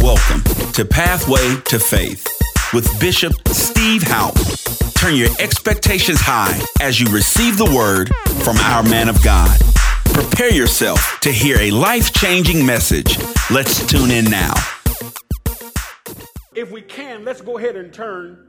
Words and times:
Welcome 0.00 0.44
to 0.74 0.84
Pathway 0.84 1.60
to 1.66 1.78
Faith 1.80 2.24
with 2.72 2.88
Bishop 3.00 3.32
Steve 3.48 4.02
Houpe. 4.02 4.94
Turn 4.94 5.16
your 5.16 5.28
expectations 5.40 6.20
high 6.20 6.60
as 6.80 7.00
you 7.00 7.08
receive 7.08 7.58
the 7.58 7.64
word 7.64 8.08
from 8.44 8.56
our 8.58 8.84
man 8.84 9.08
of 9.08 9.20
God. 9.24 9.58
Prepare 10.14 10.52
yourself 10.52 11.18
to 11.22 11.32
hear 11.32 11.58
a 11.58 11.72
life 11.72 12.12
changing 12.12 12.64
message. 12.64 13.18
Let's 13.50 13.84
tune 13.86 14.12
in 14.12 14.26
now. 14.26 14.54
If 16.54 16.70
we 16.70 16.80
can, 16.80 17.24
let's 17.24 17.40
go 17.40 17.58
ahead 17.58 17.74
and 17.74 17.92
turn 17.92 18.46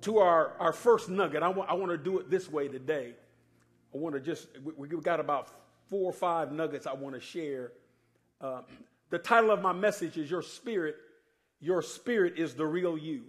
to 0.00 0.18
our, 0.18 0.54
our 0.58 0.72
first 0.72 1.10
nugget. 1.10 1.42
I 1.42 1.48
want, 1.48 1.68
I 1.68 1.74
want 1.74 1.92
to 1.92 1.98
do 1.98 2.18
it 2.18 2.30
this 2.30 2.50
way 2.50 2.68
today. 2.68 3.12
I 3.94 3.98
want 3.98 4.14
to 4.14 4.20
just, 4.20 4.48
we, 4.64 4.88
have 4.88 5.02
got 5.02 5.20
about 5.20 5.48
four 5.90 6.08
or 6.08 6.14
five 6.14 6.52
nuggets 6.52 6.86
I 6.86 6.94
want 6.94 7.14
to 7.14 7.20
share. 7.20 7.72
Uh, 8.40 8.62
the 9.12 9.18
title 9.18 9.50
of 9.50 9.60
my 9.60 9.74
message 9.74 10.16
is 10.16 10.30
Your 10.30 10.40
Spirit. 10.40 10.96
Your 11.60 11.82
Spirit 11.82 12.38
is 12.38 12.54
the 12.54 12.64
real 12.64 12.96
you. 12.96 13.24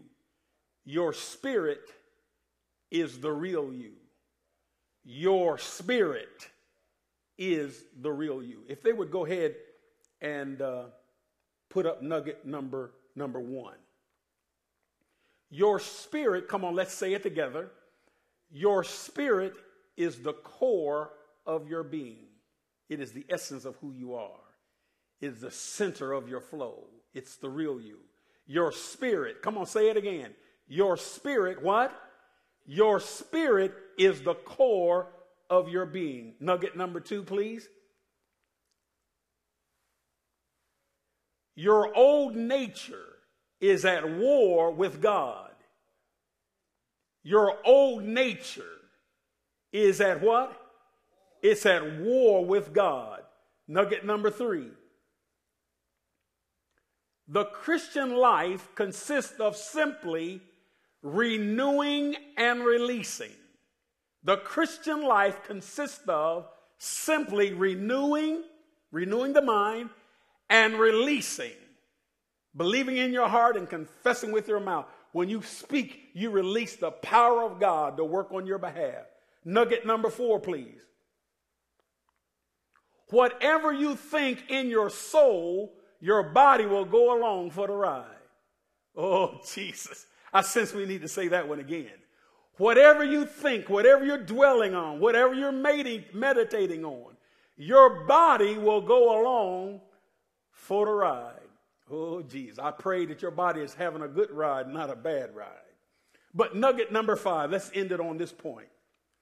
Your 0.86 1.12
Spirit 1.12 1.82
is 2.90 3.20
the 3.20 3.32
real 3.34 3.74
you. 3.74 3.92
Your 5.04 5.58
Spirit 5.58 6.48
is 7.38 7.84
the 8.02 8.10
real 8.10 8.42
you. 8.42 8.62
If 8.70 8.82
they 8.82 8.94
would 8.94 9.12
go 9.12 9.26
ahead 9.26 9.56
and 10.22 10.62
uh, 10.62 10.84
put 11.70 11.86
up 11.86 12.02
nugget 12.02 12.46
number 12.46 12.94
number 13.14 13.42
one. 13.42 13.76
Your 15.50 15.80
spirit, 15.80 16.48
come 16.48 16.64
on, 16.64 16.76
let's 16.76 16.94
say 16.94 17.14
it 17.14 17.22
together. 17.24 17.70
Your 18.52 18.86
spirit 18.86 19.54
is 19.98 20.20
the 20.20 20.34
core 20.34 21.12
of 21.46 21.68
your 21.68 21.84
being. 21.84 22.26
It 22.90 23.02
is 23.02 23.12
the 23.12 23.26
essence 23.30 23.66
of 23.66 23.76
who 23.82 23.92
you 23.92 24.16
are 24.16 24.43
is 25.24 25.40
the 25.40 25.52
center 25.52 26.12
of 26.12 26.28
your 26.28 26.42
flow. 26.42 26.84
It's 27.14 27.38
the 27.38 27.50
real 27.50 27.80
you. 27.80 28.00
Your 28.46 28.74
spirit, 28.74 29.42
come 29.42 29.58
on, 29.58 29.66
say 29.66 29.90
it 29.90 29.96
again. 29.96 30.32
Your 30.68 30.98
spirit, 30.98 31.64
what? 31.64 31.98
Your 32.66 33.00
spirit 33.00 33.74
is 33.98 34.22
the 34.22 34.34
core 34.34 35.08
of 35.50 35.70
your 35.70 35.86
being. 35.86 36.34
Nugget 36.42 36.76
number 36.76 37.00
two, 37.00 37.24
please. 37.24 37.70
Your 41.56 41.96
old 41.96 42.36
nature 42.36 43.16
is 43.62 43.86
at 43.86 44.18
war 44.18 44.72
with 44.72 45.02
God. 45.02 45.52
Your 47.24 47.60
old 47.64 48.04
nature 48.04 48.64
is 49.72 50.02
at 50.02 50.22
what? 50.22 50.60
It's 51.42 51.66
at 51.66 52.00
war 52.00 52.44
with 52.44 52.74
God. 52.74 53.22
Nugget 53.70 54.06
number 54.06 54.30
three. 54.30 54.72
The 57.28 57.46
Christian 57.46 58.16
life 58.16 58.68
consists 58.76 59.40
of 59.40 59.56
simply 59.56 60.42
renewing 61.02 62.16
and 62.38 62.64
releasing. 62.64 63.32
The 64.24 64.38
Christian 64.38 65.04
life 65.04 65.44
consists 65.44 66.08
of 66.08 66.48
simply 66.78 67.54
renewing, 67.54 68.44
renewing 68.92 69.34
the 69.34 69.42
mind, 69.42 69.90
and 70.50 70.80
releasing. 70.80 71.52
Believing 72.56 72.98
in 72.98 73.12
your 73.12 73.28
heart 73.28 73.58
and 73.58 73.70
confessing 73.70 74.32
with 74.32 74.48
your 74.48 74.60
mouth. 74.60 74.86
When 75.12 75.30
you 75.30 75.42
speak, 75.44 76.10
you 76.14 76.30
release 76.30 76.76
the 76.76 76.92
power 76.92 77.44
of 77.44 77.60
God 77.60 77.98
to 77.98 78.04
work 78.04 78.32
on 78.32 78.46
your 78.46 78.58
behalf. 78.58 79.06
Nugget 79.46 79.86
number 79.86 80.10
four, 80.10 80.40
please. 80.40 80.80
Whatever 83.10 83.72
you 83.72 83.96
think 83.96 84.46
in 84.50 84.70
your 84.70 84.90
soul 84.90 85.74
your 86.04 86.22
body 86.22 86.66
will 86.66 86.84
go 86.84 87.18
along 87.18 87.50
for 87.52 87.66
the 87.66 87.74
ride. 87.74 88.04
Oh, 88.94 89.40
Jesus. 89.54 90.06
I 90.34 90.42
sense 90.42 90.74
we 90.74 90.86
need 90.86 91.02
to 91.02 91.08
say 91.08 91.30
that 91.30 91.48
one 91.48 91.62
again. 91.62 91.94
Whatever 92.58 93.06
you 93.06 93.26
think, 93.26 93.70
whatever 93.70 94.04
you're 94.04 94.18
dwelling 94.18 94.76
on, 94.76 95.00
whatever 95.00 95.34
you're 95.34 95.54
meditating 95.54 96.84
on, 96.84 97.16
your 97.56 98.04
body 98.04 98.58
will 98.58 98.82
go 98.82 99.22
along 99.22 99.80
for 100.52 100.86
the 100.86 100.92
ride. 100.92 101.40
Oh, 101.90 102.22
Jesus. 102.22 102.60
I 102.60 102.72
pray 102.72 103.06
that 103.06 103.22
your 103.22 103.32
body 103.32 103.62
is 103.62 103.74
having 103.74 104.02
a 104.02 104.08
good 104.10 104.30
ride, 104.30 104.68
not 104.68 104.90
a 104.90 104.98
bad 104.98 105.34
ride. 105.34 105.48
But 106.34 106.54
nugget 106.54 106.92
number 106.92 107.16
five, 107.16 107.50
let's 107.50 107.72
end 107.74 107.94
it 107.94 108.02
on 108.02 108.18
this 108.18 108.34
point. 108.34 108.68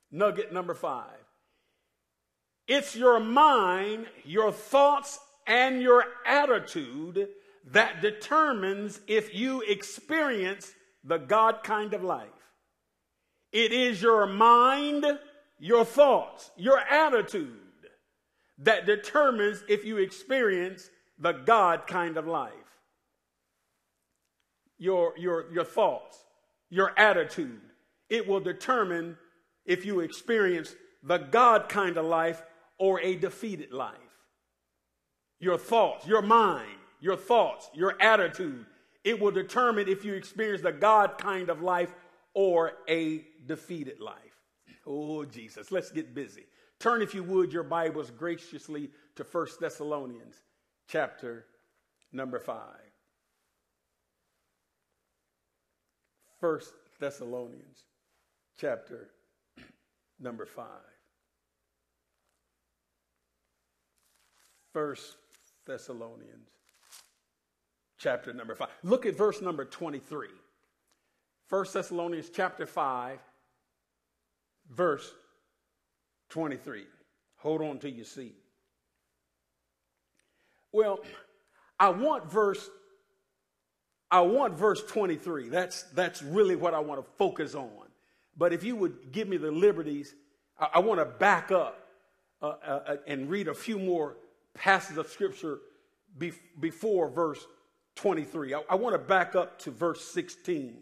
Nugget 0.09 0.52
number 0.52 0.74
five. 0.74 1.06
It's 2.68 2.96
your 2.96 3.20
mind, 3.20 4.08
your 4.24 4.52
thoughts, 4.52 5.20
and 5.52 5.82
your 5.82 6.06
attitude 6.26 7.28
that 7.72 8.02
determines 8.02 9.02
if 9.06 9.36
you 9.36 9.62
experience 9.62 10.72
the 11.04 11.18
God 11.18 11.62
kind 11.62 11.94
of 11.94 12.06
life. 12.06 12.30
It 13.52 13.74
is 13.74 14.02
your 14.02 14.26
mind, 14.28 15.06
your 15.60 15.84
thoughts, 15.84 16.52
your 16.56 16.80
attitude 16.80 17.60
that 18.60 18.86
determines 18.86 19.62
if 19.68 19.84
you 19.84 19.98
experience 19.98 20.90
the 21.20 21.34
God 21.34 21.86
kind 21.86 22.16
of 22.16 22.28
life. 22.28 22.54
Your, 24.78 25.14
your, 25.18 25.52
your 25.52 25.66
thoughts, 25.66 26.18
your 26.70 26.98
attitude, 26.98 27.60
it 28.10 28.26
will 28.26 28.40
determine 28.40 29.18
if 29.66 29.86
you 29.86 30.00
experience 30.00 30.74
the 31.04 31.18
God 31.18 31.68
kind 31.68 31.98
of 31.98 32.06
life 32.06 32.42
or 32.80 33.02
a 33.02 33.18
defeated 33.18 33.74
life 33.74 34.11
your 35.41 35.57
thoughts, 35.57 36.07
your 36.07 36.22
mind, 36.22 36.78
your 37.02 37.18
thoughts, 37.18 37.69
your 37.74 38.02
attitude. 38.02 38.66
It 39.03 39.19
will 39.19 39.31
determine 39.31 39.90
if 39.90 40.06
you 40.06 40.13
experience 40.13 40.62
the 40.62 40.72
God 40.72 41.18
kind 41.18 41.50
of 41.50 41.62
life 41.62 41.94
or 42.34 42.74
a 42.88 43.25
defeated 43.47 44.00
life. 44.00 44.16
Oh, 44.85 45.25
Jesus, 45.25 45.72
let's 45.72 45.91
get 45.91 46.13
busy. 46.16 46.46
Turn, 46.79 47.02
if 47.02 47.13
you 47.13 47.24
would, 47.24 47.52
your 47.52 47.63
Bibles 47.63 48.12
graciously 48.12 48.91
to 49.16 49.24
First 49.24 49.59
Thessalonians 49.59 50.35
chapter 50.88 51.46
number 52.12 52.40
5. 52.40 52.58
First 56.40 56.73
Thessalonians 57.00 57.85
chapter 58.59 59.09
number 60.19 60.46
5. 60.46 60.66
First 64.73 65.18
Thessalonians, 65.66 66.50
chapter 67.98 68.34
number 68.34 68.56
5. 68.56 68.68
Look 68.84 69.06
at 69.06 69.16
verse 69.16 69.42
number 69.42 69.66
23. 69.66 70.28
1 71.50 71.66
Thessalonians 71.74 72.30
chapter 72.34 72.66
5, 72.66 73.20
verse 74.70 75.12
23. 76.30 76.86
Hold 77.38 77.62
on 77.62 77.80
to 77.80 77.90
your 77.90 78.06
seat. 78.06 78.36
Well, 80.72 81.00
I 81.80 81.90
want 81.90 82.32
verse 82.32 82.70
I 84.12 84.20
want 84.22 84.58
verse 84.58 84.84
23. 84.84 85.48
That's 85.48 85.84
that's 85.94 86.22
really 86.22 86.56
what 86.56 86.74
I 86.74 86.80
want 86.80 87.04
to 87.04 87.12
focus 87.18 87.56
on. 87.56 87.70
But 88.38 88.54
if 88.54 88.64
you 88.64 88.76
would 88.76 89.12
give 89.12 89.28
me 89.28 89.38
the 89.38 89.52
liberties, 89.52 90.14
I, 90.60 90.70
I 90.76 90.80
want 90.80 91.00
to 91.00 91.06
back 91.06 91.52
up 91.52 91.88
uh, 92.42 92.54
uh, 92.66 92.96
and 93.08 93.30
read 93.30 93.48
a 93.48 93.54
few 93.54 93.80
more 93.80 94.18
passage 94.54 94.98
of 94.98 95.08
scripture 95.08 95.60
be, 96.18 96.34
before 96.60 97.10
verse 97.10 97.46
23. 97.96 98.54
I, 98.54 98.62
I 98.70 98.76
want 98.76 98.94
to 98.94 99.00
back 99.00 99.36
up 99.36 99.60
to 99.60 99.72
verse 99.72 100.04
16. 100.14 100.78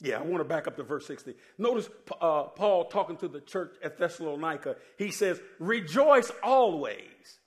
Yeah, 0.00 0.18
I 0.18 0.22
want 0.22 0.38
to 0.38 0.44
back 0.44 0.66
up 0.66 0.76
to 0.76 0.82
verse 0.82 1.06
16. 1.06 1.34
Notice 1.58 1.88
uh, 2.20 2.44
Paul 2.44 2.84
talking 2.86 3.16
to 3.18 3.28
the 3.28 3.40
church 3.40 3.74
at 3.82 3.98
Thessalonica. 3.98 4.76
He 4.98 5.10
says, 5.10 5.40
Rejoice 5.58 6.30
always, 6.42 7.40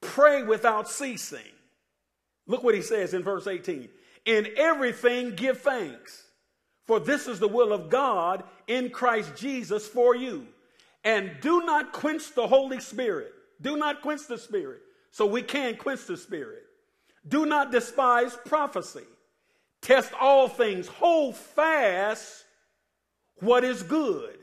pray 0.00 0.42
without 0.42 0.88
ceasing. 0.88 1.38
Look 2.46 2.64
what 2.64 2.74
he 2.74 2.82
says 2.82 3.14
in 3.14 3.22
verse 3.22 3.46
18. 3.46 3.88
In 4.24 4.48
everything, 4.56 5.36
give 5.36 5.60
thanks 5.60 6.27
for 6.88 6.98
this 6.98 7.28
is 7.28 7.38
the 7.38 7.46
will 7.46 7.74
of 7.74 7.90
God 7.90 8.44
in 8.66 8.88
Christ 8.88 9.36
Jesus 9.36 9.86
for 9.86 10.16
you. 10.16 10.46
And 11.04 11.32
do 11.42 11.64
not 11.66 11.92
quench 11.92 12.34
the 12.34 12.46
Holy 12.46 12.80
Spirit. 12.80 13.30
Do 13.60 13.76
not 13.76 14.00
quench 14.00 14.26
the 14.26 14.38
Spirit. 14.38 14.80
So 15.10 15.26
we 15.26 15.42
can 15.42 15.76
quench 15.76 16.06
the 16.06 16.16
Spirit. 16.16 16.64
Do 17.28 17.44
not 17.44 17.70
despise 17.70 18.38
prophecy. 18.46 19.04
Test 19.82 20.12
all 20.18 20.48
things. 20.48 20.88
Hold 20.88 21.36
fast 21.36 22.44
what 23.40 23.64
is 23.64 23.82
good. 23.82 24.38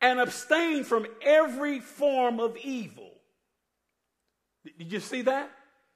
And 0.00 0.18
abstain 0.18 0.82
from 0.82 1.06
every 1.22 1.78
form 1.78 2.40
of 2.40 2.56
evil. 2.56 3.12
Did 4.78 4.92
you 4.92 5.00
see 5.00 5.22
that? 5.22 5.48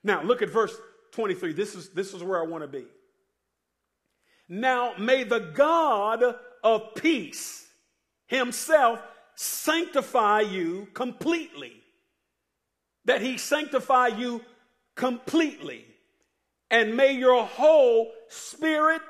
Now 0.04 0.22
look 0.22 0.42
at 0.42 0.48
verse 0.48 0.76
23. 1.10 1.52
This 1.54 1.74
is, 1.74 1.88
this 1.90 2.14
is 2.14 2.22
where 2.22 2.40
I 2.40 2.46
want 2.46 2.62
to 2.62 2.68
be. 2.68 2.86
Now 4.52 4.92
may 4.98 5.24
the 5.24 5.40
God 5.40 6.22
of 6.62 6.94
peace 6.94 7.66
himself 8.26 9.02
sanctify 9.34 10.42
you 10.42 10.88
completely, 10.92 11.72
that 13.06 13.22
he 13.22 13.38
sanctify 13.38 14.08
you 14.08 14.42
completely, 14.94 15.86
and 16.70 16.94
may 16.94 17.12
your 17.14 17.46
whole 17.46 18.12
spirit, 18.28 19.00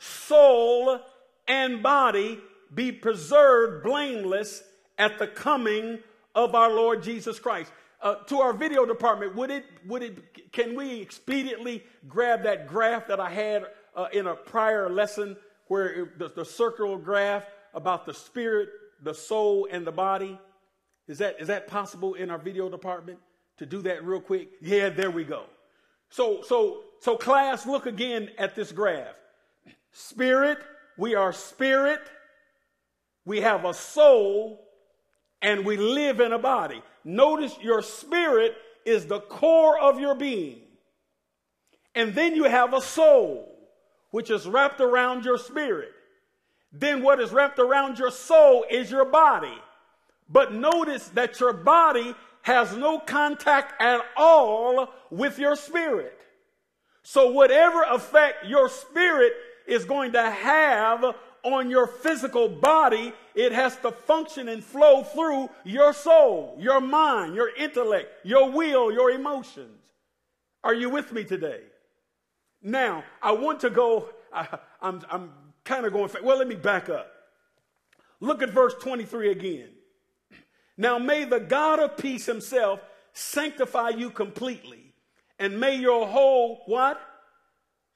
soul, 0.00 0.98
and 1.46 1.80
body 1.80 2.40
be 2.74 2.90
preserved 2.90 3.84
blameless 3.84 4.64
at 4.98 5.20
the 5.20 5.28
coming 5.28 6.00
of 6.34 6.56
our 6.56 6.70
Lord 6.74 7.00
Jesus 7.00 7.38
Christ. 7.38 7.70
Uh, 8.02 8.16
to 8.24 8.40
our 8.40 8.52
video 8.52 8.84
department, 8.84 9.36
would 9.36 9.52
it, 9.52 9.66
would 9.86 10.02
it, 10.02 10.52
can 10.52 10.74
we 10.74 11.00
expediently 11.00 11.82
grab 12.08 12.42
that 12.42 12.66
graph 12.66 13.06
that 13.06 13.20
I 13.20 13.30
had 13.30 13.66
uh, 13.96 14.06
in 14.12 14.26
a 14.26 14.34
prior 14.34 14.88
lesson 14.88 15.36
where 15.68 16.12
the, 16.18 16.28
the 16.28 16.44
circular 16.44 16.98
graph 16.98 17.44
about 17.74 18.06
the 18.06 18.14
spirit, 18.14 18.68
the 19.02 19.14
soul, 19.14 19.68
and 19.70 19.86
the 19.86 19.92
body? 19.92 20.38
Is 21.08 21.18
that, 21.18 21.36
is 21.40 21.48
that 21.48 21.66
possible 21.66 22.14
in 22.14 22.30
our 22.30 22.38
video 22.38 22.68
department 22.68 23.18
to 23.58 23.66
do 23.66 23.82
that 23.82 24.04
real 24.04 24.20
quick? 24.20 24.50
Yeah, 24.60 24.88
there 24.88 25.10
we 25.10 25.24
go. 25.24 25.44
So, 26.10 26.42
so, 26.42 26.82
so 27.00 27.16
class, 27.16 27.66
look 27.66 27.86
again 27.86 28.30
at 28.38 28.54
this 28.54 28.72
graph. 28.72 29.14
Spirit, 29.92 30.58
we 30.96 31.14
are 31.14 31.32
spirit, 31.32 32.00
we 33.24 33.40
have 33.40 33.64
a 33.64 33.74
soul, 33.74 34.64
and 35.42 35.64
we 35.64 35.76
live 35.76 36.20
in 36.20 36.32
a 36.32 36.38
body. 36.38 36.82
Notice 37.04 37.56
your 37.60 37.82
spirit 37.82 38.56
is 38.84 39.06
the 39.06 39.20
core 39.20 39.78
of 39.78 40.00
your 40.00 40.14
being. 40.14 40.60
And 41.94 42.14
then 42.14 42.34
you 42.34 42.44
have 42.44 42.74
a 42.74 42.80
soul, 42.80 43.53
which 44.14 44.30
is 44.30 44.46
wrapped 44.46 44.80
around 44.80 45.24
your 45.24 45.36
spirit. 45.36 45.90
Then 46.72 47.02
what 47.02 47.18
is 47.18 47.32
wrapped 47.32 47.58
around 47.58 47.98
your 47.98 48.12
soul 48.12 48.64
is 48.70 48.88
your 48.88 49.04
body. 49.04 49.58
But 50.28 50.52
notice 50.52 51.08
that 51.14 51.40
your 51.40 51.52
body 51.52 52.14
has 52.42 52.76
no 52.76 53.00
contact 53.00 53.82
at 53.82 54.02
all 54.16 54.88
with 55.10 55.40
your 55.40 55.56
spirit. 55.56 56.16
So 57.02 57.32
whatever 57.32 57.82
effect 57.90 58.46
your 58.46 58.68
spirit 58.68 59.32
is 59.66 59.84
going 59.84 60.12
to 60.12 60.30
have 60.30 61.16
on 61.42 61.68
your 61.68 61.88
physical 61.88 62.48
body, 62.48 63.12
it 63.34 63.50
has 63.50 63.76
to 63.78 63.90
function 63.90 64.48
and 64.48 64.62
flow 64.62 65.02
through 65.02 65.50
your 65.64 65.92
soul, 65.92 66.56
your 66.60 66.80
mind, 66.80 67.34
your 67.34 67.50
intellect, 67.56 68.10
your 68.22 68.48
will, 68.48 68.92
your 68.92 69.10
emotions. 69.10 69.80
Are 70.62 70.72
you 70.72 70.88
with 70.88 71.10
me 71.10 71.24
today? 71.24 71.62
Now, 72.64 73.04
I 73.22 73.32
want 73.32 73.60
to 73.60 73.70
go, 73.70 74.08
I, 74.32 74.48
am 74.50 74.58
I'm, 74.80 75.02
I'm 75.10 75.30
kind 75.64 75.84
of 75.84 75.92
going, 75.92 76.10
well, 76.22 76.38
let 76.38 76.48
me 76.48 76.54
back 76.54 76.88
up. 76.88 77.12
Look 78.20 78.42
at 78.42 78.50
verse 78.50 78.74
23 78.80 79.30
again. 79.30 79.68
Now 80.78 80.98
may 80.98 81.24
the 81.24 81.38
God 81.38 81.78
of 81.78 81.98
peace 81.98 82.24
himself 82.24 82.80
sanctify 83.12 83.90
you 83.90 84.10
completely, 84.10 84.94
and 85.38 85.60
may 85.60 85.76
your 85.76 86.06
whole 86.06 86.62
what? 86.66 87.00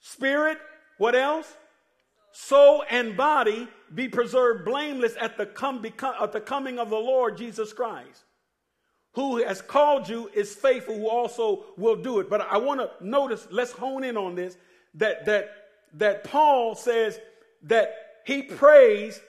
Spirit, 0.00 0.58
what 0.98 1.16
else? 1.16 1.56
Soul 2.30 2.84
and 2.90 3.16
body 3.16 3.68
be 3.94 4.06
preserved 4.06 4.66
blameless 4.66 5.14
at 5.18 5.38
the, 5.38 5.46
come, 5.46 5.80
become, 5.80 6.14
at 6.20 6.32
the 6.32 6.40
coming 6.40 6.78
of 6.78 6.90
the 6.90 6.96
Lord 6.96 7.38
Jesus 7.38 7.72
Christ. 7.72 8.24
Who 9.18 9.42
has 9.42 9.60
called 9.60 10.08
you 10.08 10.30
is 10.32 10.54
faithful, 10.54 10.94
who 10.94 11.08
also 11.08 11.64
will 11.76 11.96
do 11.96 12.20
it. 12.20 12.30
But 12.30 12.42
I 12.42 12.56
want 12.58 12.78
to 12.78 12.88
notice, 13.04 13.48
let's 13.50 13.72
hone 13.72 14.04
in 14.04 14.16
on 14.16 14.36
this, 14.36 14.56
that, 14.94 15.26
that, 15.26 15.50
that 15.94 16.22
Paul 16.22 16.76
says 16.76 17.18
that 17.64 17.96
he 18.24 18.42
prays 18.42 19.20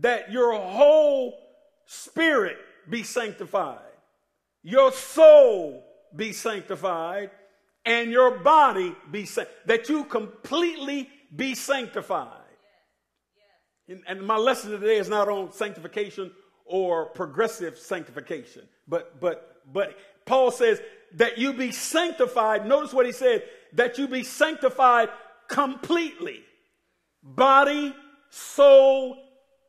that 0.00 0.30
your 0.30 0.52
whole 0.60 1.38
spirit 1.86 2.58
be 2.90 3.02
sanctified, 3.02 3.78
your 4.62 4.92
soul 4.92 5.84
be 6.14 6.34
sanctified, 6.34 7.30
and 7.86 8.10
your 8.10 8.40
body 8.40 8.94
be 9.10 9.24
sanctified. 9.24 9.62
That 9.64 9.88
you 9.88 10.04
completely 10.04 11.08
be 11.34 11.54
sanctified. 11.54 12.28
And, 13.88 14.02
and 14.06 14.20
my 14.20 14.36
lesson 14.36 14.70
today 14.70 14.98
is 14.98 15.08
not 15.08 15.30
on 15.30 15.50
sanctification 15.50 16.30
or 16.70 17.06
progressive 17.06 17.76
sanctification, 17.76 18.62
but 18.88 19.20
but 19.20 19.62
but 19.72 19.96
Paul 20.24 20.50
says 20.50 20.80
that 21.14 21.36
you 21.36 21.52
be 21.52 21.72
sanctified. 21.72 22.66
Notice 22.66 22.94
what 22.94 23.06
he 23.06 23.12
said: 23.12 23.42
that 23.74 23.98
you 23.98 24.08
be 24.08 24.22
sanctified 24.22 25.10
completely, 25.48 26.40
body, 27.22 27.94
soul, 28.30 29.18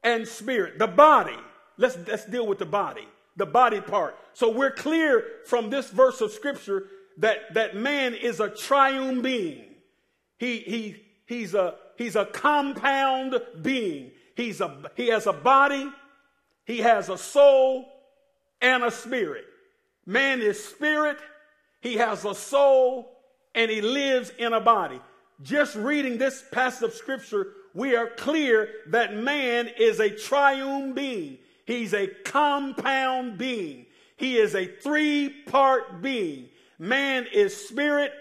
and 0.03 0.27
spirit. 0.27 0.79
The 0.79 0.87
body 0.87 1.37
Let's, 1.81 1.97
let's 2.07 2.25
deal 2.25 2.45
with 2.45 2.59
the 2.59 2.65
body, 2.65 3.07
the 3.37 3.45
body 3.47 3.81
part. 3.81 4.15
So 4.33 4.51
we're 4.51 4.71
clear 4.71 5.25
from 5.45 5.71
this 5.71 5.89
verse 5.89 6.21
of 6.21 6.31
scripture 6.31 6.85
that, 7.17 7.55
that 7.55 7.75
man 7.75 8.13
is 8.13 8.39
a 8.39 8.49
triune 8.49 9.23
being. 9.23 9.65
He, 10.37 10.59
he, 10.59 11.03
he's, 11.25 11.55
a, 11.55 11.75
he's 11.97 12.15
a 12.15 12.25
compound 12.25 13.41
being. 13.63 14.11
He's 14.35 14.61
a, 14.61 14.91
he 14.95 15.07
has 15.07 15.25
a 15.25 15.33
body, 15.33 15.89
he 16.71 16.77
has 16.77 17.09
a 17.09 17.17
soul, 17.17 17.85
and 18.61 18.81
a 18.81 18.91
spirit. 18.91 19.43
Man 20.05 20.41
is 20.41 20.63
spirit, 20.63 21.17
he 21.81 21.95
has 21.95 22.23
a 22.23 22.33
soul, 22.33 23.11
and 23.53 23.69
he 23.69 23.81
lives 23.81 24.31
in 24.37 24.53
a 24.53 24.61
body. 24.61 25.01
Just 25.41 25.75
reading 25.75 26.17
this 26.17 26.41
passage 26.53 26.83
of 26.83 26.93
scripture, 26.93 27.47
we 27.73 27.97
are 27.97 28.07
clear 28.07 28.69
that 28.87 29.13
man 29.13 29.69
is 29.77 29.99
a 29.99 30.09
triune 30.09 30.93
being. 30.93 31.39
He's 31.65 31.93
a 31.93 32.07
compound 32.07 33.37
being. 33.37 33.85
He 34.15 34.37
is 34.37 34.55
a 34.55 34.65
three 34.65 35.27
part 35.27 36.01
being. 36.01 36.47
Man 36.79 37.27
is 37.33 37.67
spirit, 37.67 38.13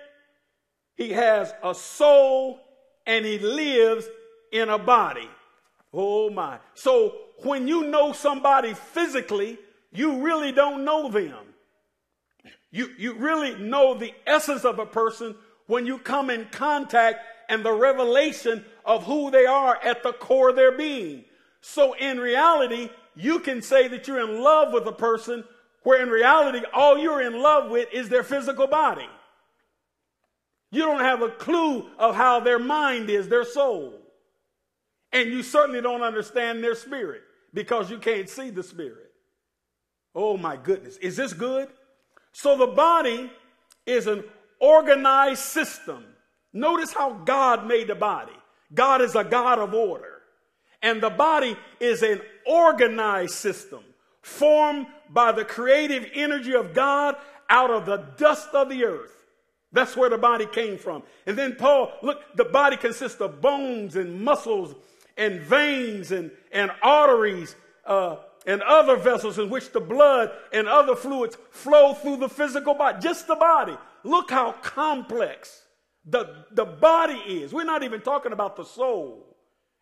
he 0.96 1.10
has 1.10 1.54
a 1.62 1.72
soul, 1.72 2.58
and 3.06 3.24
he 3.24 3.38
lives 3.38 4.08
in 4.50 4.70
a 4.70 4.78
body. 4.78 5.30
Oh 5.92 6.30
my. 6.30 6.58
So 6.74 7.14
when 7.44 7.68
you 7.68 7.84
know 7.88 8.12
somebody 8.12 8.74
physically, 8.74 9.58
you 9.92 10.22
really 10.22 10.52
don't 10.52 10.84
know 10.84 11.08
them. 11.10 11.34
You, 12.70 12.90
you 12.96 13.14
really 13.14 13.56
know 13.56 13.94
the 13.94 14.12
essence 14.26 14.64
of 14.64 14.78
a 14.78 14.86
person 14.86 15.34
when 15.66 15.86
you 15.86 15.98
come 15.98 16.30
in 16.30 16.46
contact 16.52 17.20
and 17.48 17.64
the 17.64 17.72
revelation 17.72 18.64
of 18.84 19.04
who 19.04 19.30
they 19.30 19.46
are 19.46 19.76
at 19.82 20.02
the 20.02 20.12
core 20.12 20.50
of 20.50 20.56
their 20.56 20.76
being. 20.76 21.24
So 21.60 21.94
in 21.94 22.18
reality, 22.18 22.90
you 23.16 23.40
can 23.40 23.60
say 23.60 23.88
that 23.88 24.06
you're 24.06 24.20
in 24.20 24.42
love 24.42 24.72
with 24.72 24.86
a 24.86 24.92
person 24.92 25.44
where 25.82 26.02
in 26.02 26.10
reality, 26.10 26.62
all 26.72 26.98
you're 26.98 27.22
in 27.22 27.40
love 27.40 27.70
with 27.70 27.88
is 27.92 28.08
their 28.08 28.22
physical 28.22 28.66
body. 28.66 29.08
You 30.70 30.82
don't 30.82 31.00
have 31.00 31.22
a 31.22 31.30
clue 31.30 31.88
of 31.98 32.14
how 32.14 32.40
their 32.40 32.58
mind 32.58 33.10
is, 33.10 33.28
their 33.28 33.44
soul. 33.44 33.94
And 35.12 35.30
you 35.30 35.42
certainly 35.42 35.80
don't 35.80 36.02
understand 36.02 36.62
their 36.62 36.76
spirit 36.76 37.22
because 37.52 37.90
you 37.90 37.98
can't 37.98 38.28
see 38.28 38.50
the 38.50 38.62
spirit. 38.62 39.10
Oh 40.14 40.36
my 40.36 40.56
goodness. 40.56 40.96
Is 40.98 41.16
this 41.16 41.32
good? 41.32 41.68
So 42.32 42.56
the 42.56 42.66
body 42.66 43.30
is 43.86 44.06
an 44.06 44.24
organized 44.60 45.42
system. 45.42 46.04
Notice 46.52 46.92
how 46.92 47.12
God 47.12 47.66
made 47.66 47.88
the 47.88 47.94
body. 47.94 48.32
God 48.72 49.00
is 49.00 49.14
a 49.14 49.24
God 49.24 49.58
of 49.58 49.74
order. 49.74 50.22
And 50.82 51.02
the 51.02 51.10
body 51.10 51.56
is 51.78 52.02
an 52.02 52.20
organized 52.46 53.34
system 53.34 53.84
formed 54.22 54.86
by 55.10 55.32
the 55.32 55.44
creative 55.44 56.06
energy 56.14 56.54
of 56.54 56.74
God 56.74 57.16
out 57.48 57.70
of 57.70 57.86
the 57.86 57.98
dust 58.16 58.50
of 58.54 58.68
the 58.68 58.84
earth. 58.84 59.12
That's 59.72 59.96
where 59.96 60.10
the 60.10 60.18
body 60.18 60.46
came 60.46 60.78
from. 60.78 61.02
And 61.26 61.38
then 61.38 61.54
Paul, 61.54 61.92
look, 62.02 62.20
the 62.34 62.44
body 62.44 62.76
consists 62.76 63.20
of 63.20 63.40
bones 63.40 63.96
and 63.96 64.22
muscles 64.22 64.74
and 65.20 65.40
veins 65.42 66.10
and, 66.10 66.32
and 66.50 66.72
arteries 66.82 67.54
uh, 67.86 68.16
and 68.46 68.62
other 68.62 68.96
vessels 68.96 69.38
in 69.38 69.50
which 69.50 69.70
the 69.70 69.80
blood 69.80 70.32
and 70.50 70.66
other 70.66 70.96
fluids 70.96 71.36
flow 71.50 71.92
through 71.92 72.16
the 72.16 72.28
physical 72.28 72.74
body. 72.74 72.98
Just 73.00 73.28
the 73.28 73.36
body. 73.36 73.76
Look 74.02 74.30
how 74.30 74.52
complex 74.52 75.62
the, 76.06 76.46
the 76.52 76.64
body 76.64 77.18
is. 77.26 77.52
We're 77.52 77.64
not 77.64 77.82
even 77.82 78.00
talking 78.00 78.32
about 78.32 78.56
the 78.56 78.64
soul. 78.64 79.36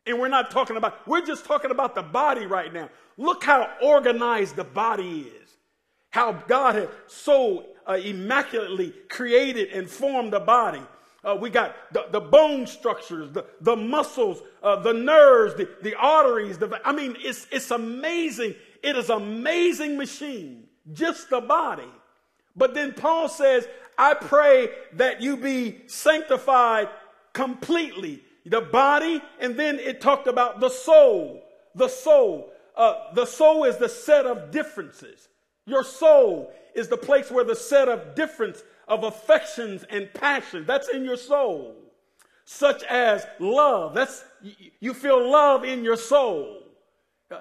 And 0.07 0.19
we're 0.19 0.29
not 0.29 0.51
talking 0.51 0.77
about, 0.77 1.07
we're 1.07 1.25
just 1.25 1.45
talking 1.45 1.71
about 1.71 1.95
the 1.95 2.03
body 2.03 2.47
right 2.47 2.73
now. 2.73 2.91
Look 3.17 3.45
how 3.45 3.71
organized 3.81 4.57
the 4.57 4.65
body 4.65 5.21
is. 5.21 5.51
How 6.11 6.33
God 6.33 6.75
has 6.75 6.89
so 7.07 7.67
uh, 7.87 7.93
immaculately 7.93 8.93
created 9.09 9.69
and 9.69 9.89
formed 9.89 10.33
the 10.33 10.41
body. 10.41 10.83
Uh, 11.25 11.37
we 11.39 11.51
got 11.51 11.75
the, 11.93 12.07
the 12.13 12.21
bone 12.21 12.67
structures, 12.67 13.31
the, 13.33 13.45
the 13.61 13.75
muscles, 13.75 14.41
uh, 14.63 14.77
the 14.77 14.93
nerves, 14.93 15.55
the, 15.55 15.69
the 15.83 15.95
arteries. 15.97 16.59
The, 16.59 16.81
I 16.85 16.93
mean, 16.93 17.17
it's, 17.19 17.47
it's 17.51 17.71
amazing. 17.71 18.55
It 18.83 18.97
is 18.97 19.11
amazing 19.11 19.97
machine, 19.99 20.69
just 20.93 21.29
the 21.29 21.41
body. 21.41 21.91
But 22.55 22.75
then 22.75 22.93
Paul 22.93 23.29
says, 23.29 23.67
I 23.97 24.15
pray 24.15 24.71
that 24.95 25.21
you 25.21 25.37
be 25.37 25.83
sanctified 25.89 26.89
completely 27.33 28.23
the 28.47 28.61
body, 28.61 29.21
and 29.41 29.57
then 29.57 29.79
it 29.79 30.01
talked 30.01 30.29
about 30.29 30.61
the 30.61 30.69
soul. 30.69 31.43
The 31.75 31.89
soul. 31.89 32.53
Uh, 32.77 33.13
the 33.15 33.27
soul 33.27 33.65
is 33.65 33.77
the 33.77 33.89
set 33.89 34.25
of 34.25 34.51
differences. 34.51 35.29
Your 35.67 35.85
soul 35.85 36.53
is 36.75 36.89
the 36.89 36.97
place 36.97 37.31
where 37.31 37.45
the 37.45 37.57
set 37.57 37.89
of 37.89 38.15
difference 38.15 38.63
of 38.89 39.05
affections 39.05 39.85
and 39.91 40.13
passion, 40.13 40.65
that's 40.67 40.89
in 40.89 41.05
your 41.05 41.17
soul. 41.17 41.75
Such 42.45 42.83
as 42.85 43.27
love. 43.39 43.95
That's, 43.95 44.25
you 44.81 44.95
feel 44.95 45.31
love 45.31 45.65
in 45.65 45.85
your 45.85 45.97
soul. 45.97 46.63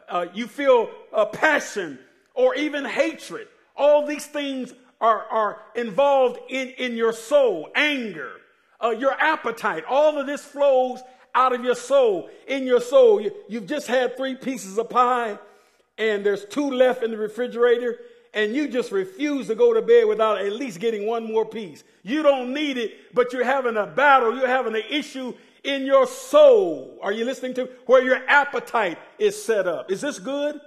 Uh, 0.10 0.26
you 0.34 0.48
feel 0.48 0.90
uh, 1.14 1.26
passion 1.26 1.98
or 2.34 2.56
even 2.56 2.84
hatred. 2.84 3.48
All 3.76 4.06
these 4.06 4.26
things 4.26 4.74
are, 5.00 5.26
are 5.28 5.62
involved 5.76 6.40
in, 6.50 6.70
in 6.78 6.98
your 6.98 7.14
soul. 7.14 7.70
Anger, 7.74 8.32
uh, 8.84 8.90
your 8.90 9.14
appetite. 9.14 9.86
All 9.90 10.18
of 10.18 10.28
this 10.28 10.44
flows 10.44 11.00
out 11.34 11.54
of 11.54 11.64
your 11.64 11.76
soul. 11.76 12.30
In 12.48 12.66
your 12.66 12.82
soul, 12.82 13.22
you, 13.22 13.32
you've 13.48 13.68
just 13.68 13.88
had 13.88 14.18
three 14.18 14.36
pieces 14.36 14.78
of 14.78 14.90
pie 14.90 15.40
and 15.98 16.26
there's 16.26 16.46
two 16.46 16.70
left 16.70 17.04
in 17.04 17.12
the 17.12 17.18
refrigerator 17.18 18.00
and 18.38 18.56
you 18.56 18.68
just 18.68 18.92
refuse 18.92 19.48
to 19.48 19.56
go 19.56 19.74
to 19.74 19.82
bed 19.82 20.06
without 20.06 20.38
at 20.38 20.54
least 20.54 20.80
getting 20.80 21.08
one 21.08 21.24
more 21.24 21.44
piece. 21.44 21.84
You 22.04 22.22
don't 22.22 22.54
need 22.54 22.78
it, 22.78 23.16
but 23.16 23.34
you're 23.34 23.44
having 23.44 23.76
a 23.78 23.88
battle, 23.88 24.38
you're 24.38 24.48
having 24.48 24.76
an 24.76 24.84
issue 24.92 25.34
in 25.64 25.88
your 25.88 26.06
soul. 26.06 27.00
Are 27.02 27.12
you 27.12 27.26
listening 27.26 27.56
to 27.56 27.68
where 27.88 28.04
your 28.04 28.24
appetite 28.28 29.00
is 29.18 29.44
set 29.44 29.68
up? 29.68 29.92
Is 29.92 30.02
this 30.02 30.20
good? 30.20 30.62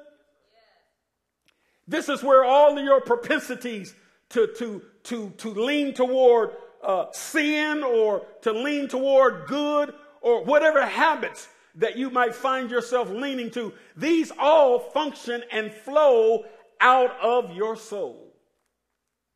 This 1.87 2.09
is 2.09 2.25
where 2.25 2.45
all 2.45 2.77
of 2.77 2.85
your 2.85 3.01
propensities 3.01 3.95
to, 4.31 4.49
to, 4.59 4.83
to, 5.05 5.31
to 5.39 5.51
lean 5.51 5.95
toward 5.95 6.51
uh, 6.83 7.13
sin 7.13 7.85
or 7.85 8.27
to 8.43 8.53
lean 8.53 8.89
toward 8.89 9.47
good 9.47 9.95
or 10.23 10.43
whatever 10.43 10.85
habits 10.85 11.47
that 11.77 11.97
you 11.97 12.11
might 12.11 12.35
find 12.35 12.69
yourself 12.69 13.09
leaning 13.11 13.49
to, 13.53 13.73
these 13.97 14.33
all 14.41 14.81
function 14.81 15.45
and 15.53 15.73
flow 15.73 16.45
out 16.81 17.19
of 17.23 17.55
your 17.55 17.77
soul. 17.77 18.35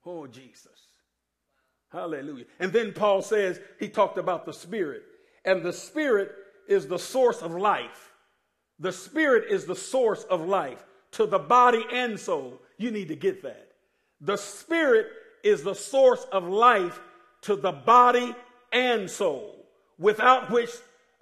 Oh, 0.04 0.26
Jesus. 0.26 0.68
Hallelujah. 1.90 2.46
And 2.58 2.72
then 2.72 2.92
Paul 2.92 3.22
says, 3.22 3.60
he 3.78 3.88
talked 3.88 4.18
about 4.18 4.44
the 4.44 4.52
Spirit, 4.52 5.02
and 5.44 5.62
the 5.62 5.72
Spirit 5.72 6.32
is 6.68 6.86
the 6.86 6.98
source 6.98 7.40
of 7.42 7.54
life. 7.54 8.12
The 8.80 8.92
Spirit 8.92 9.44
is 9.50 9.64
the 9.64 9.76
source 9.76 10.24
of 10.24 10.46
life 10.46 10.84
to 11.12 11.26
the 11.26 11.38
body 11.38 11.84
and 11.92 12.18
soul. 12.18 12.60
You 12.78 12.90
need 12.90 13.08
to 13.08 13.16
get 13.16 13.42
that. 13.42 13.72
The 14.20 14.36
Spirit 14.36 15.06
is 15.44 15.62
the 15.62 15.74
source 15.74 16.26
of 16.32 16.48
life 16.48 17.00
to 17.42 17.54
the 17.54 17.72
body 17.72 18.34
and 18.72 19.08
soul, 19.08 19.66
without 19.98 20.50
which 20.50 20.70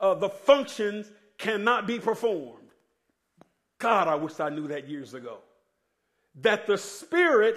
uh, 0.00 0.14
the 0.14 0.30
functions 0.30 1.10
cannot 1.36 1.86
be 1.86 1.98
performed. 1.98 2.70
God, 3.78 4.08
I 4.08 4.14
wish 4.14 4.40
I 4.40 4.48
knew 4.48 4.68
that 4.68 4.88
years 4.88 5.12
ago. 5.12 5.38
That 6.40 6.66
the 6.66 6.78
Spirit 6.78 7.56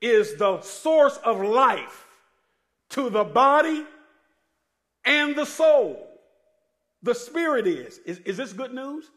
is 0.00 0.36
the 0.36 0.60
source 0.60 1.16
of 1.18 1.40
life 1.40 2.06
to 2.90 3.10
the 3.10 3.24
body 3.24 3.84
and 5.04 5.34
the 5.34 5.44
soul. 5.44 6.08
The 7.02 7.14
Spirit 7.14 7.66
is. 7.66 7.98
Is, 8.06 8.18
is 8.20 8.36
this 8.36 8.52
good 8.52 8.72
news? 8.72 9.10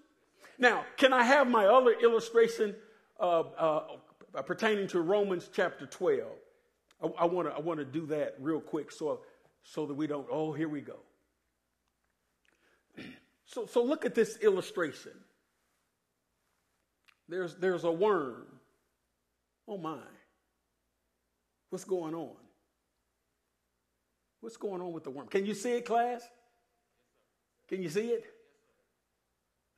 Now, 0.57 0.85
can 0.97 1.13
I 1.13 1.23
have 1.23 1.49
my 1.49 1.67
other 1.67 1.91
illustration 1.91 2.75
uh, 3.19 3.41
uh, 3.41 3.81
pertaining 4.45 4.87
to 4.89 5.01
Romans 5.01 5.49
chapter 5.53 5.85
12? 5.85 6.27
I 7.19 7.25
want 7.25 7.47
to 7.47 7.53
I 7.53 7.59
want 7.59 7.77
to 7.77 7.85
do 7.85 8.07
that 8.07 8.35
real 8.39 8.59
quick 8.59 8.91
so 8.91 9.19
so 9.63 9.85
that 9.85 9.93
we 9.93 10.07
don't. 10.07 10.25
Oh, 10.31 10.51
here 10.51 10.67
we 10.67 10.81
go. 10.81 10.97
So, 13.47 13.65
so 13.65 13.83
look 13.83 14.05
at 14.05 14.13
this 14.13 14.37
illustration. 14.37 15.13
There's, 17.29 17.55
there's 17.55 17.83
a 17.85 17.91
worm. 17.91 18.45
Oh 19.67 19.77
my. 19.77 19.99
What's 21.69 21.83
going 21.83 22.15
on? 22.15 22.35
What's 24.39 24.57
going 24.57 24.81
on 24.81 24.93
with 24.93 25.03
the 25.03 25.09
worm? 25.09 25.27
Can 25.27 25.45
you 25.45 25.53
see 25.53 25.73
it, 25.73 25.85
class? 25.85 26.23
Can 27.67 27.81
you 27.81 27.89
see 27.89 28.09
it? 28.09 28.25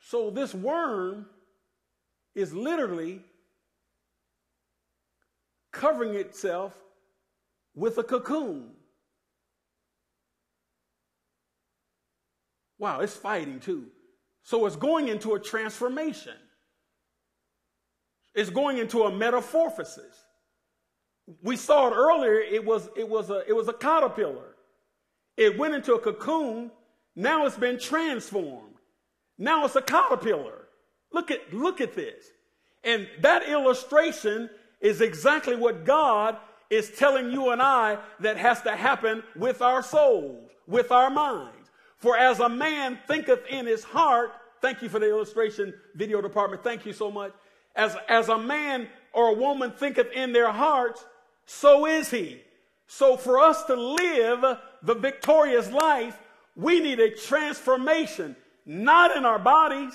So 0.01 0.29
this 0.29 0.53
worm 0.53 1.25
is 2.35 2.53
literally 2.53 3.21
covering 5.71 6.15
itself 6.15 6.77
with 7.73 7.97
a 7.97 8.03
cocoon. 8.03 8.71
Wow, 12.77 13.01
it's 13.01 13.15
fighting 13.15 13.59
too. 13.59 13.87
So 14.43 14.65
it's 14.65 14.75
going 14.75 15.09
into 15.09 15.35
a 15.35 15.39
transformation. 15.39 16.35
It's 18.39 18.49
going 18.49 18.77
into 18.77 19.03
a 19.03 19.11
metamorphosis. 19.11 20.15
We 21.43 21.57
saw 21.57 21.89
it 21.89 21.93
earlier, 21.93 22.39
it 22.39 22.63
was, 22.63 22.87
it 22.95 23.07
was, 23.07 23.29
a, 23.29 23.43
it 23.45 23.51
was 23.53 23.67
a 23.67 23.73
caterpillar. 23.73 24.55
It 25.35 25.57
went 25.57 25.75
into 25.75 25.95
a 25.95 25.99
cocoon. 25.99 26.71
Now 27.17 27.45
it's 27.45 27.57
been 27.57 27.77
transformed. 27.77 28.77
Now 29.37 29.65
it's 29.65 29.75
a 29.75 29.81
caterpillar. 29.81 30.69
Look 31.11 31.31
at, 31.31 31.53
look 31.53 31.81
at 31.81 31.95
this. 31.95 32.27
And 32.85 33.09
that 33.19 33.49
illustration 33.49 34.49
is 34.79 35.01
exactly 35.01 35.57
what 35.57 35.83
God 35.83 36.37
is 36.69 36.91
telling 36.91 37.33
you 37.33 37.49
and 37.49 37.61
I 37.61 37.97
that 38.21 38.37
has 38.37 38.61
to 38.61 38.73
happen 38.73 39.21
with 39.35 39.61
our 39.61 39.83
souls, 39.83 40.49
with 40.65 40.93
our 40.93 41.09
minds. 41.09 41.71
For 41.97 42.15
as 42.15 42.39
a 42.39 42.47
man 42.47 42.99
thinketh 43.05 43.45
in 43.49 43.65
his 43.65 43.83
heart, 43.83 44.31
thank 44.61 44.81
you 44.81 44.87
for 44.87 44.99
the 44.99 45.09
illustration, 45.09 45.73
video 45.93 46.21
department, 46.21 46.63
thank 46.63 46.85
you 46.85 46.93
so 46.93 47.11
much. 47.11 47.33
As, 47.75 47.95
as 48.07 48.29
a 48.29 48.37
man 48.37 48.87
or 49.13 49.29
a 49.29 49.33
woman 49.33 49.71
thinketh 49.71 50.11
in 50.11 50.33
their 50.33 50.51
hearts, 50.51 51.03
so 51.45 51.85
is 51.85 52.09
he. 52.09 52.41
So 52.87 53.17
for 53.17 53.39
us 53.39 53.63
to 53.65 53.75
live 53.75 54.57
the 54.83 54.95
victorious 54.95 55.71
life, 55.71 56.17
we 56.55 56.79
need 56.79 56.99
a 56.99 57.11
transformation, 57.11 58.35
not 58.65 59.15
in 59.15 59.25
our 59.25 59.39
bodies. 59.39 59.93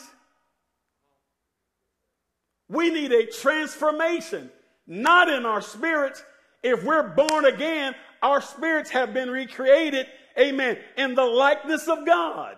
We 2.68 2.90
need 2.90 3.12
a 3.12 3.26
transformation, 3.26 4.50
not 4.86 5.28
in 5.28 5.44
our 5.44 5.60
spirits. 5.60 6.24
If 6.62 6.84
we're 6.84 7.08
born 7.14 7.44
again, 7.44 7.94
our 8.22 8.40
spirits 8.40 8.90
have 8.90 9.12
been 9.12 9.30
recreated 9.30 10.06
amen, 10.38 10.78
in 10.96 11.14
the 11.14 11.24
likeness 11.24 11.88
of 11.88 12.06
God. 12.06 12.56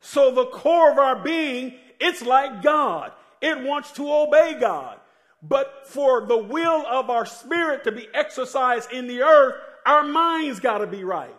So 0.00 0.34
the 0.34 0.46
core 0.46 0.90
of 0.90 0.98
our 0.98 1.22
being, 1.22 1.74
it's 2.00 2.22
like 2.22 2.62
God. 2.62 3.12
It 3.44 3.62
wants 3.62 3.92
to 3.92 4.10
obey 4.10 4.56
God. 4.58 4.98
But 5.42 5.86
for 5.86 6.24
the 6.26 6.38
will 6.38 6.86
of 6.86 7.10
our 7.10 7.26
spirit 7.26 7.84
to 7.84 7.92
be 7.92 8.08
exercised 8.14 8.90
in 8.90 9.06
the 9.06 9.20
earth, 9.20 9.56
our 9.84 10.02
minds 10.02 10.60
got 10.60 10.78
to 10.78 10.86
be 10.86 11.04
right. 11.04 11.36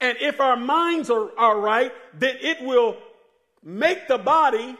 And 0.00 0.16
if 0.20 0.40
our 0.40 0.56
minds 0.56 1.10
are, 1.10 1.36
are 1.36 1.58
right, 1.58 1.92
then 2.14 2.36
it 2.40 2.62
will 2.62 2.96
make 3.64 4.06
the 4.06 4.18
body 4.18 4.76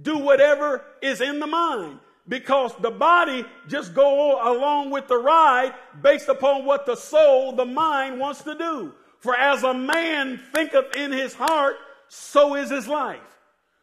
do 0.00 0.18
whatever 0.18 0.84
is 1.02 1.20
in 1.20 1.40
the 1.40 1.46
mind 1.48 1.98
because 2.28 2.72
the 2.76 2.92
body 2.92 3.44
just 3.66 3.94
go 3.94 4.40
along 4.52 4.90
with 4.90 5.08
the 5.08 5.16
ride 5.16 5.74
based 6.00 6.28
upon 6.28 6.64
what 6.64 6.86
the 6.86 6.94
soul, 6.94 7.50
the 7.50 7.64
mind 7.64 8.20
wants 8.20 8.42
to 8.42 8.54
do. 8.54 8.92
For 9.18 9.34
as 9.34 9.64
a 9.64 9.74
man 9.74 10.40
thinketh 10.54 10.94
in 10.94 11.10
his 11.10 11.34
heart, 11.34 11.74
so 12.06 12.54
is 12.54 12.70
his 12.70 12.86
life. 12.86 13.18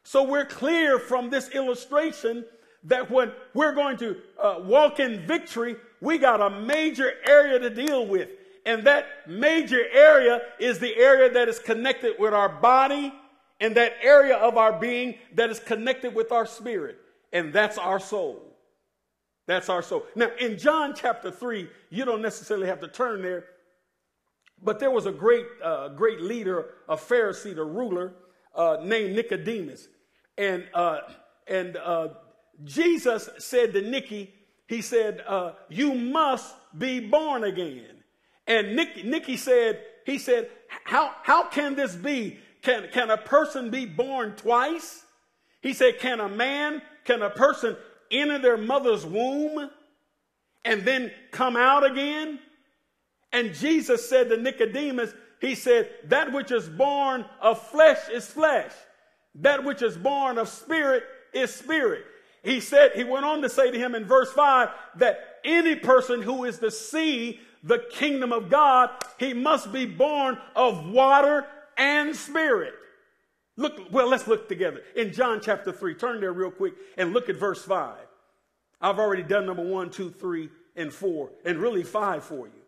So 0.06 0.22
we're 0.22 0.46
clear 0.46 1.00
from 1.00 1.32
this 1.32 1.50
illustration 1.50 2.46
that 2.84 3.10
when 3.10 3.32
we're 3.56 3.74
going 3.74 3.98
to 3.98 4.16
uh, 4.40 4.60
walk 4.60 5.00
in 5.00 5.26
victory, 5.26 5.78
we 6.00 6.20
got 6.20 6.40
a 6.42 6.62
major 6.62 7.12
area 7.28 7.58
to 7.58 7.72
deal 7.72 8.06
with. 8.06 8.30
And 8.68 8.84
that 8.86 9.08
major 9.28 9.84
area 9.92 10.42
is 10.60 10.78
the 10.78 10.96
area 10.96 11.34
that 11.34 11.50
is 11.50 11.58
connected 11.58 12.18
with 12.20 12.36
our 12.36 12.50
body 12.50 13.12
and 13.60 13.76
that 13.78 13.94
area 14.04 14.36
of 14.36 14.58
our 14.58 14.80
being 14.80 15.16
that 15.34 15.50
is 15.50 15.60
connected 15.60 16.14
with 16.14 16.32
our 16.32 16.46
spirit 16.46 17.00
and 17.34 17.52
that's 17.52 17.80
our 17.80 18.00
soul. 18.00 18.44
That's 19.48 19.70
our 19.70 19.82
soul. 19.82 20.06
Now, 20.16 20.30
in 20.40 20.60
John 20.60 20.94
chapter 20.96 21.32
3, 21.32 21.68
you 21.90 22.06
don't 22.06 22.22
necessarily 22.22 22.68
have 22.68 22.80
to 22.82 22.88
turn 22.88 23.24
there, 23.24 23.46
but 24.62 24.80
there 24.80 24.92
was 24.92 25.08
a 25.08 25.12
great, 25.12 25.48
uh, 25.64 25.90
great 25.90 26.22
leader, 26.22 26.76
a 26.88 26.96
Pharisee, 26.96 27.56
the 27.56 27.64
ruler, 27.64 28.14
uh, 28.54 28.78
named 28.84 29.16
Nicodemus. 29.16 29.88
And, 30.38 30.66
uh, 30.74 31.00
and 31.48 31.78
uh, 31.78 32.10
Jesus 32.64 33.30
said 33.38 33.74
to 33.74 33.82
Nicky, 33.82 34.34
he 34.68 34.82
said, 34.82 35.22
uh, 35.28 35.54
You 35.70 35.94
must 35.94 36.56
be 36.78 37.00
born 37.00 37.44
again. 37.44 38.04
And 38.48 38.76
Nick, 38.76 39.06
Nicky 39.06 39.38
said, 39.38 39.82
He 40.06 40.18
said, 40.18 40.50
how, 40.84 41.14
how 41.24 41.48
can 41.48 41.76
this 41.76 41.96
be? 41.96 42.40
Can, 42.62 42.90
can 42.92 43.10
a 43.10 43.18
person 43.18 43.70
be 43.70 43.86
born 43.86 44.36
twice? 44.36 45.04
He 45.62 45.74
said, 45.74 46.00
Can 46.00 46.20
a 46.20 46.30
man 46.30 46.82
can 47.06 47.22
a 47.22 47.30
person 47.30 47.78
enter 48.12 48.40
their 48.40 48.58
mother's 48.58 49.06
womb 49.06 49.70
and 50.64 50.82
then 50.84 51.12
come 51.32 51.56
out 51.56 51.86
again? 51.90 52.40
And 53.32 53.54
Jesus 53.54 54.10
said 54.10 54.30
to 54.30 54.38
Nicodemus, 54.38 55.14
He 55.40 55.56
said, 55.56 55.90
That 56.06 56.34
which 56.34 56.52
is 56.52 56.68
born 56.68 57.26
of 57.42 57.62
flesh 57.70 58.10
is 58.12 58.28
flesh, 58.28 58.72
that 59.36 59.64
which 59.64 59.82
is 59.82 59.98
born 59.98 60.38
of 60.38 60.50
spirit 60.50 61.04
is 61.34 61.54
spirit. 61.54 62.06
he 62.44 62.60
said, 62.60 62.92
he 62.96 63.04
went 63.04 63.26
on 63.26 63.42
to 63.42 63.50
say 63.50 63.72
to 63.72 63.78
him 63.78 63.96
in 63.96 64.06
verse 64.06 64.32
5 64.32 64.70
that 64.98 65.40
any 65.44 65.76
person 65.76 66.22
who 66.22 66.46
is 66.46 66.60
to 66.60 66.72
see 66.72 67.40
the 67.64 67.80
kingdom 67.92 68.32
of 68.32 68.50
God, 68.50 68.92
he 69.20 69.34
must 69.34 69.74
be 69.74 69.86
born 69.86 70.38
of 70.56 70.88
water 70.88 71.46
and 71.78 72.16
spirit. 72.16 72.74
Look, 73.58 73.92
well, 73.92 74.10
let's 74.10 74.28
look 74.28 74.48
together. 74.48 74.82
In 74.96 75.12
John 75.12 75.40
chapter 75.42 75.72
3, 75.72 75.96
turn 75.96 76.20
there 76.20 76.34
real 76.34 76.52
quick 76.52 76.74
and 76.98 77.14
look 77.14 77.30
at 77.30 77.38
verse 77.38 77.64
5. 77.64 77.96
I've 78.82 79.00
already 79.00 79.24
done 79.24 79.46
number 79.46 79.64
one, 79.64 79.90
two, 79.90 80.12
three, 80.12 80.50
and 80.76 80.92
4, 80.92 81.30
and 81.46 81.58
really 81.58 81.84
5 81.84 82.24
for 82.24 82.48
you. 82.48 82.62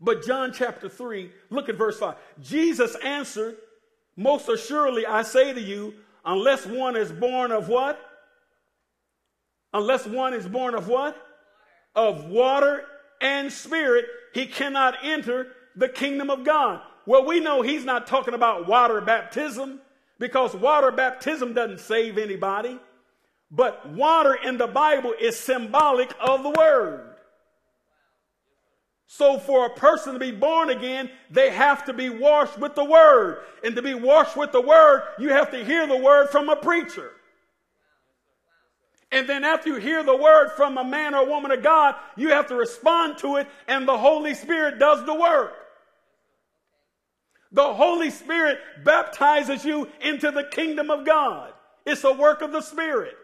But 0.00 0.24
John 0.24 0.52
chapter 0.52 0.88
3, 0.88 1.30
look 1.50 1.68
at 1.68 1.76
verse 1.76 1.98
5. 1.98 2.14
Jesus 2.40 2.94
answered, 2.96 3.56
Most 4.18 4.48
assuredly 4.48 5.06
I 5.06 5.22
say 5.22 5.52
to 5.52 5.60
you, 5.60 5.94
unless 6.24 6.66
one 6.66 6.96
is 6.96 7.12
born 7.12 7.52
of 7.52 7.68
what? 7.68 8.04
Unless 9.72 10.06
one 10.06 10.34
is 10.34 10.44
born 10.48 10.74
of 10.74 10.88
what? 10.88 11.16
Of 11.94 12.24
water 12.24 12.82
and 13.20 13.52
spirit, 13.52 14.06
he 14.34 14.46
cannot 14.46 14.96
enter 15.04 15.52
the 15.76 15.88
kingdom 15.88 16.30
of 16.30 16.44
God. 16.44 16.80
Well, 17.06 17.26
we 17.26 17.38
know 17.38 17.62
he's 17.62 17.84
not 17.84 18.08
talking 18.08 18.34
about 18.34 18.66
water 18.66 19.00
baptism 19.00 19.80
because 20.18 20.52
water 20.52 20.90
baptism 20.90 21.54
doesn't 21.54 21.78
save 21.78 22.18
anybody. 22.18 22.76
But 23.52 23.88
water 23.88 24.34
in 24.34 24.58
the 24.58 24.66
Bible 24.66 25.14
is 25.20 25.38
symbolic 25.38 26.12
of 26.20 26.42
the 26.42 26.50
word. 26.50 27.07
So 29.10 29.38
for 29.38 29.64
a 29.64 29.70
person 29.70 30.12
to 30.12 30.18
be 30.18 30.30
born 30.30 30.68
again, 30.68 31.10
they 31.30 31.48
have 31.48 31.86
to 31.86 31.94
be 31.94 32.10
washed 32.10 32.58
with 32.58 32.74
the 32.74 32.84
word. 32.84 33.42
And 33.64 33.74
to 33.74 33.80
be 33.80 33.94
washed 33.94 34.36
with 34.36 34.52
the 34.52 34.60
word, 34.60 35.02
you 35.18 35.30
have 35.30 35.50
to 35.52 35.64
hear 35.64 35.86
the 35.86 35.96
word 35.96 36.28
from 36.28 36.50
a 36.50 36.56
preacher. 36.56 37.10
And 39.10 39.26
then 39.26 39.44
after 39.44 39.70
you 39.70 39.76
hear 39.76 40.04
the 40.04 40.14
word 40.14 40.50
from 40.56 40.76
a 40.76 40.84
man 40.84 41.14
or 41.14 41.26
woman 41.26 41.50
of 41.50 41.62
God, 41.62 41.94
you 42.16 42.28
have 42.28 42.48
to 42.48 42.54
respond 42.54 43.16
to 43.18 43.36
it 43.36 43.48
and 43.66 43.88
the 43.88 43.96
Holy 43.96 44.34
Spirit 44.34 44.78
does 44.78 45.04
the 45.06 45.14
work. 45.14 45.54
The 47.50 47.72
Holy 47.72 48.10
Spirit 48.10 48.58
baptizes 48.84 49.64
you 49.64 49.88
into 50.02 50.30
the 50.30 50.44
kingdom 50.44 50.90
of 50.90 51.06
God. 51.06 51.54
It's 51.86 52.04
a 52.04 52.12
work 52.12 52.42
of 52.42 52.52
the 52.52 52.60
Spirit. 52.60 53.16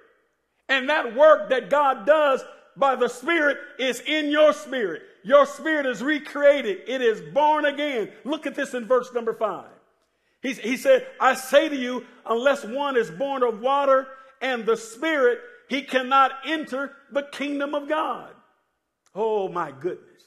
And 0.71 0.89
that 0.89 1.15
work 1.15 1.51
that 1.51 1.69
God 1.69 2.07
does 2.07 2.43
by 2.75 2.97
the 2.97 3.09
Spirit 3.09 3.59
is 3.79 4.01
in 4.01 4.31
your 4.31 4.55
spirit. 4.55 5.03
Your 5.25 5.47
spirit 5.47 5.87
is 5.87 6.03
recreated. 6.03 6.83
It 6.87 7.01
is 7.01 7.21
born 7.33 7.65
again. 7.65 8.11
Look 8.25 8.47
at 8.47 8.55
this 8.55 8.75
in 8.75 8.85
verse 8.85 9.11
number 9.15 9.33
five. 9.33 9.71
He, 10.43 10.53
he 10.53 10.77
said, 10.77 11.07
I 11.19 11.35
say 11.35 11.71
to 11.71 11.77
you, 11.77 12.05
unless 12.27 12.65
one 12.65 12.99
is 12.99 13.11
born 13.11 13.43
of 13.43 13.61
water 13.61 14.07
and 14.43 14.67
the 14.67 14.77
Spirit, 14.77 15.39
he 15.71 15.81
cannot 15.81 16.33
enter 16.45 16.93
the 17.11 17.23
kingdom 17.23 17.75
of 17.75 17.89
God. 17.89 18.31
Oh 19.15 19.49
my 19.49 19.73
goodness. 19.73 20.23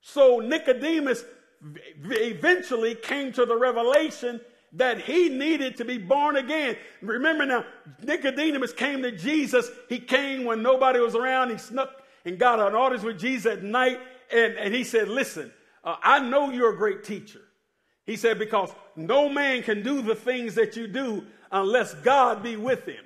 So 0.00 0.40
Nicodemus 0.40 1.24
eventually 2.02 2.96
came 2.96 3.32
to 3.32 3.46
the 3.46 3.56
revelation 3.56 4.40
that 4.72 5.00
he 5.00 5.28
needed 5.28 5.76
to 5.76 5.84
be 5.84 5.98
born 5.98 6.34
again. 6.34 6.76
Remember 7.00 7.46
now, 7.46 7.64
Nicodemus 8.02 8.72
came 8.72 9.02
to 9.02 9.12
Jesus. 9.12 9.70
He 9.88 10.00
came 10.00 10.44
when 10.44 10.62
nobody 10.62 10.98
was 10.98 11.14
around. 11.14 11.50
He 11.50 11.58
snuck 11.58 11.90
and 12.24 12.38
got 12.38 12.60
an 12.60 12.74
audience 12.74 13.04
with 13.04 13.18
Jesus 13.18 13.52
at 13.52 13.62
night. 13.62 13.98
And, 14.32 14.54
and 14.54 14.74
he 14.74 14.84
said, 14.84 15.08
Listen, 15.08 15.52
uh, 15.82 15.96
I 16.02 16.20
know 16.20 16.50
you're 16.50 16.74
a 16.74 16.76
great 16.76 17.04
teacher. 17.04 17.40
He 18.06 18.16
said, 18.16 18.38
Because 18.38 18.70
no 18.96 19.28
man 19.28 19.62
can 19.62 19.82
do 19.82 20.02
the 20.02 20.14
things 20.14 20.54
that 20.54 20.76
you 20.76 20.86
do 20.86 21.24
unless 21.50 21.94
God 21.94 22.42
be 22.42 22.56
with 22.56 22.84
him. 22.86 23.04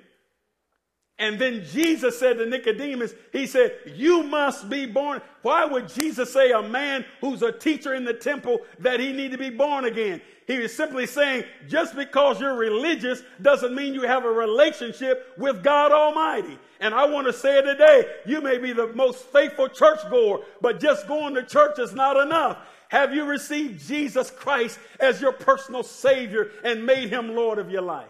And 1.19 1.37
then 1.37 1.65
Jesus 1.65 2.17
said 2.17 2.37
to 2.37 2.45
Nicodemus, 2.45 3.13
He 3.33 3.45
said, 3.45 3.75
You 3.85 4.23
must 4.23 4.69
be 4.69 4.85
born. 4.85 5.21
Why 5.41 5.65
would 5.65 5.89
Jesus 5.89 6.31
say 6.31 6.51
a 6.51 6.63
man 6.63 7.05
who's 7.19 7.41
a 7.41 7.51
teacher 7.51 7.93
in 7.93 8.05
the 8.05 8.13
temple 8.13 8.61
that 8.79 9.01
he 9.01 9.11
need 9.11 9.31
to 9.31 9.37
be 9.37 9.49
born 9.49 9.85
again? 9.85 10.21
He 10.49 10.57
was 10.57 10.75
simply 10.75 11.05
saying, 11.05 11.43
just 11.67 11.95
because 11.95 12.41
you're 12.41 12.55
religious 12.55 13.21
doesn't 13.39 13.75
mean 13.75 13.93
you 13.93 14.01
have 14.01 14.25
a 14.25 14.31
relationship 14.31 15.31
with 15.37 15.61
God 15.61 15.91
Almighty. 15.91 16.57
And 16.79 16.91
I 16.91 17.05
want 17.05 17.27
to 17.27 17.33
say 17.33 17.61
today, 17.61 18.05
you 18.25 18.41
may 18.41 18.57
be 18.57 18.73
the 18.73 18.87
most 18.87 19.25
faithful 19.25 19.67
churchgoer, 19.67 20.39
but 20.59 20.79
just 20.79 21.07
going 21.07 21.35
to 21.35 21.43
church 21.43 21.77
is 21.77 21.93
not 21.93 22.17
enough. 22.17 22.57
Have 22.87 23.13
you 23.13 23.25
received 23.25 23.87
Jesus 23.87 24.31
Christ 24.31 24.79
as 24.99 25.21
your 25.21 25.33
personal 25.33 25.83
Savior 25.83 26.49
and 26.63 26.83
made 26.83 27.09
Him 27.09 27.35
Lord 27.35 27.59
of 27.59 27.69
your 27.69 27.83
life? 27.83 28.09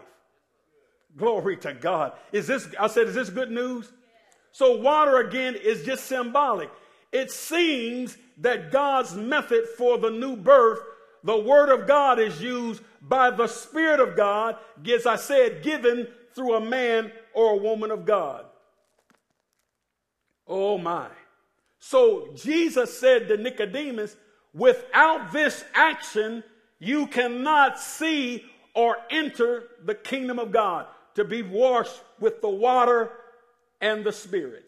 Glory 1.16 1.56
to 1.58 1.74
God. 1.74 2.12
Is 2.32 2.46
this, 2.46 2.68
I 2.78 2.86
said, 2.86 3.08
is 3.08 3.14
this 3.14 3.30
good 3.30 3.50
news? 3.50 3.90
So 4.52 4.76
water 4.76 5.18
again 5.18 5.54
is 5.54 5.84
just 5.84 6.06
symbolic. 6.06 6.70
It 7.12 7.30
seems 7.30 8.16
that 8.38 8.70
God's 8.70 9.14
method 9.14 9.66
for 9.76 9.98
the 9.98 10.10
new 10.10 10.36
birth, 10.36 10.80
the 11.24 11.36
word 11.36 11.68
of 11.68 11.86
God 11.86 12.18
is 12.18 12.40
used 12.40 12.82
by 13.02 13.30
the 13.30 13.46
Spirit 13.46 14.00
of 14.00 14.16
God, 14.16 14.56
as 14.90 15.06
I 15.06 15.16
said, 15.16 15.62
given 15.62 16.08
through 16.34 16.54
a 16.54 16.60
man 16.60 17.12
or 17.34 17.52
a 17.52 17.56
woman 17.56 17.90
of 17.90 18.04
God. 18.04 18.46
Oh 20.46 20.78
my. 20.78 21.08
So 21.78 22.28
Jesus 22.34 22.98
said 22.98 23.28
to 23.28 23.36
Nicodemus, 23.36 24.16
without 24.54 25.32
this 25.32 25.64
action, 25.74 26.44
you 26.78 27.06
cannot 27.06 27.78
see 27.78 28.44
or 28.74 28.96
enter 29.10 29.64
the 29.84 29.94
kingdom 29.94 30.38
of 30.38 30.52
God 30.52 30.86
to 31.20 31.24
be 31.24 31.42
washed 31.42 32.00
with 32.18 32.40
the 32.40 32.48
water 32.48 33.10
and 33.80 34.04
the 34.04 34.12
Spirit. 34.12 34.66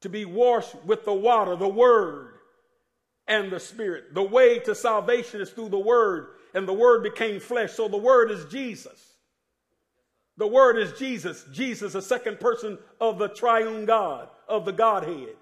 To 0.00 0.08
be 0.08 0.24
washed 0.24 0.74
with 0.86 1.04
the 1.04 1.12
water, 1.12 1.54
the 1.54 1.68
Word, 1.68 2.32
and 3.28 3.52
the 3.52 3.60
Spirit. 3.60 4.14
The 4.14 4.22
way 4.22 4.58
to 4.60 4.74
salvation 4.74 5.42
is 5.42 5.50
through 5.50 5.68
the 5.68 5.78
Word, 5.78 6.28
and 6.54 6.66
the 6.66 6.72
Word 6.72 7.02
became 7.02 7.40
flesh. 7.40 7.72
So 7.72 7.88
the 7.88 7.98
Word 7.98 8.30
is 8.30 8.46
Jesus. 8.46 9.12
The 10.38 10.46
Word 10.46 10.78
is 10.78 10.98
Jesus. 10.98 11.44
Jesus, 11.52 11.92
the 11.92 12.02
second 12.02 12.40
person 12.40 12.78
of 12.98 13.18
the 13.18 13.28
triune 13.28 13.84
God, 13.84 14.30
of 14.48 14.64
the 14.64 14.72
Godhead. 14.72 15.36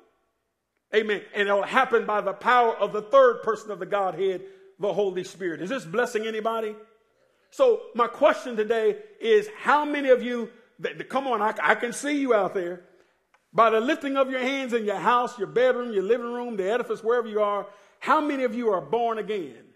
Amen. 0.93 1.23
And 1.33 1.49
it'll 1.49 1.63
happen 1.63 2.07
by 2.07 2.23
the 2.23 2.33
power 2.33 2.77
of 2.77 2.93
the 2.93 3.03
third 3.03 3.43
person 3.45 3.71
of 3.71 3.79
the 3.79 3.87
Godhead, 3.87 4.43
the 4.81 4.93
Holy 4.93 5.23
Spirit. 5.23 5.63
Is 5.63 5.71
this 5.71 5.85
blessing 5.85 6.27
anybody? 6.27 6.75
So 7.53 7.83
my 7.95 8.07
question 8.07 8.57
today 8.57 8.97
is 9.21 9.47
how 9.61 9.85
many 9.85 10.09
of 10.09 10.23
you, 10.23 10.49
that, 10.79 11.09
come 11.11 11.27
on, 11.27 11.43
I, 11.43 11.55
I 11.63 11.75
can 11.75 11.93
see 11.93 12.19
you 12.19 12.33
out 12.33 12.55
there. 12.55 12.85
By 13.53 13.69
the 13.69 13.79
lifting 13.79 14.17
of 14.17 14.31
your 14.31 14.41
hands 14.41 14.73
in 14.73 14.87
your 14.87 14.97
house, 14.97 15.39
your 15.39 15.49
bedroom, 15.49 15.93
your 15.93 16.03
living 16.03 16.33
room, 16.33 16.57
the 16.57 16.71
edifice, 16.71 17.05
wherever 17.05 17.29
you 17.29 17.43
are, 17.43 17.67
how 18.01 18.23
many 18.23 18.45
of 18.45 18.55
you 18.55 18.71
are 18.73 18.81
born 18.81 19.19
again? 19.19 19.67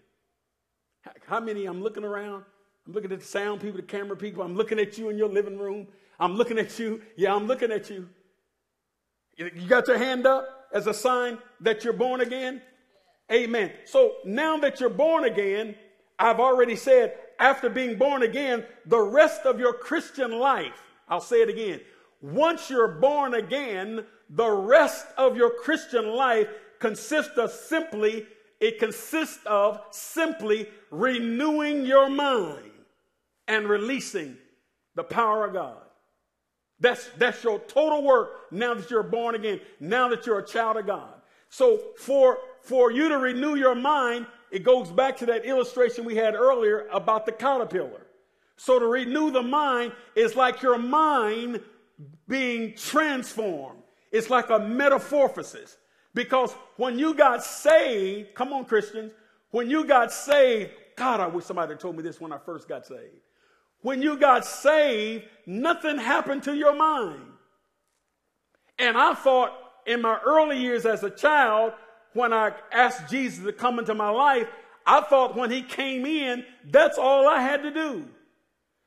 How 1.27 1.39
many? 1.39 1.65
I'm 1.65 1.83
looking 1.83 2.03
around. 2.03 2.43
I'm 2.87 2.93
looking 2.93 3.11
at 3.11 3.19
the 3.19 3.25
sound 3.25 3.61
people, 3.61 3.77
the 3.77 3.83
camera 3.83 4.17
people. 4.17 4.41
I'm 4.41 4.55
looking 4.55 4.79
at 4.79 4.97
you 4.97 5.09
in 5.09 5.17
your 5.17 5.29
living 5.29 5.59
room. 5.59 5.87
I'm 6.19 6.35
looking 6.35 6.57
at 6.57 6.79
you. 6.79 7.03
Yeah, 7.15 7.35
I'm 7.35 7.45
looking 7.45 7.71
at 7.71 7.91
you. 7.91 8.09
You 9.37 9.67
got 9.67 9.87
your 9.87 9.99
hand 9.99 10.25
up 10.25 10.67
as 10.73 10.87
a 10.87 10.95
sign 10.95 11.37
that 11.61 11.83
you're 11.83 11.93
born 11.93 12.21
again? 12.21 12.59
Amen. 13.31 13.71
So 13.85 14.15
now 14.25 14.57
that 14.57 14.79
you're 14.79 14.89
born 14.89 15.25
again, 15.25 15.75
I've 16.17 16.39
already 16.39 16.75
said 16.75 17.13
after 17.39 17.69
being 17.69 17.97
born 17.97 18.23
again, 18.23 18.65
the 18.85 18.99
rest 18.99 19.45
of 19.45 19.59
your 19.59 19.73
Christian 19.73 20.31
life, 20.31 20.81
I'll 21.07 21.21
say 21.21 21.41
it 21.41 21.49
again. 21.49 21.81
Once 22.21 22.69
you're 22.69 22.87
born 22.87 23.35
again, 23.35 24.05
the 24.29 24.49
rest 24.49 25.05
of 25.17 25.37
your 25.37 25.51
Christian 25.51 26.15
life 26.15 26.47
consists 26.79 27.37
of 27.37 27.51
simply, 27.51 28.25
it 28.59 28.79
consists 28.79 29.39
of 29.45 29.81
simply 29.91 30.67
renewing 30.91 31.85
your 31.85 32.09
mind 32.09 32.71
and 33.47 33.67
releasing 33.67 34.37
the 34.95 35.03
power 35.03 35.45
of 35.45 35.53
God. 35.53 35.77
That's, 36.79 37.09
that's 37.17 37.43
your 37.43 37.59
total 37.59 38.03
work 38.03 38.51
now 38.51 38.73
that 38.73 38.89
you're 38.91 39.03
born 39.03 39.35
again, 39.35 39.59
now 39.79 40.09
that 40.09 40.25
you're 40.25 40.39
a 40.39 40.45
child 40.45 40.77
of 40.77 40.85
God. 40.85 41.13
So 41.49 41.79
for, 41.97 42.39
for 42.61 42.91
you 42.91 43.09
to 43.09 43.17
renew 43.17 43.55
your 43.55 43.75
mind, 43.75 44.27
it 44.51 44.63
goes 44.63 44.91
back 44.91 45.17
to 45.17 45.25
that 45.27 45.45
illustration 45.45 46.05
we 46.05 46.15
had 46.15 46.35
earlier 46.35 46.87
about 46.91 47.25
the 47.25 47.31
caterpillar. 47.31 48.07
So 48.55 48.79
to 48.79 48.87
renew 48.87 49.31
the 49.31 49.41
mind 49.41 49.93
is 50.15 50.35
like 50.35 50.61
your 50.61 50.77
mind 50.77 51.61
being 52.27 52.75
transformed. 52.75 53.81
It's 54.11 54.29
like 54.29 54.49
a 54.49 54.59
metamorphosis. 54.59 55.77
Because 56.13 56.53
when 56.77 56.97
you 56.97 57.13
got 57.13 57.43
saved, 57.43 58.33
come 58.33 58.51
on, 58.53 58.65
Christians, 58.65 59.13
when 59.51 59.69
you 59.69 59.85
got 59.85 60.11
saved, 60.11 60.71
God, 60.95 61.19
I 61.19 61.27
wish 61.27 61.45
somebody 61.45 61.73
had 61.73 61.79
told 61.79 61.95
me 61.95 62.01
this 62.01 62.19
when 62.19 62.33
I 62.33 62.39
first 62.39 62.67
got 62.67 62.87
saved. 62.87 63.21
When 63.81 64.01
you 64.01 64.17
got 64.17 64.43
saved, 64.43 65.25
nothing 65.45 65.97
happened 65.97 66.43
to 66.43 66.55
your 66.55 66.75
mind. 66.75 67.21
And 68.79 68.97
I 68.97 69.13
thought 69.13 69.53
in 69.85 70.01
my 70.01 70.19
early 70.25 70.59
years 70.59 70.85
as 70.85 71.03
a 71.03 71.09
child, 71.09 71.73
when 72.17 72.33
I 72.33 72.51
asked 72.71 73.09
Jesus 73.09 73.45
to 73.45 73.53
come 73.53 73.79
into 73.79 73.93
my 73.93 74.09
life, 74.09 74.47
I 74.85 75.01
thought 75.01 75.35
when 75.35 75.51
he 75.51 75.61
came 75.61 76.05
in, 76.05 76.43
that's 76.65 76.97
all 76.97 77.27
I 77.27 77.41
had 77.41 77.63
to 77.63 77.71
do. 77.71 78.05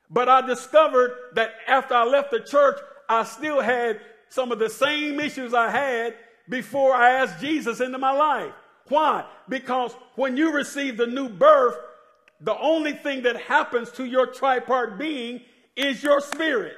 But 0.09 0.27
I 0.27 0.45
discovered 0.45 1.15
that 1.35 1.51
after 1.67 1.95
I 1.95 2.03
left 2.03 2.31
the 2.31 2.41
church, 2.41 2.77
I 3.07 3.23
still 3.23 3.61
had 3.61 4.01
some 4.29 4.51
of 4.51 4.59
the 4.59 4.69
same 4.69 5.19
issues 5.19 5.53
I 5.53 5.69
had 5.69 6.15
before 6.49 6.93
I 6.93 7.11
asked 7.11 7.39
Jesus 7.39 7.79
into 7.79 7.97
my 7.97 8.11
life. 8.11 8.53
Why? 8.89 9.25
Because 9.47 9.93
when 10.15 10.35
you 10.35 10.51
receive 10.51 10.97
the 10.97 11.07
new 11.07 11.29
birth, 11.29 11.77
the 12.41 12.57
only 12.59 12.93
thing 12.93 13.23
that 13.23 13.37
happens 13.37 13.91
to 13.91 14.05
your 14.05 14.27
tripart 14.27 14.97
being 14.97 15.41
is 15.75 16.03
your 16.03 16.19
spirit. 16.19 16.77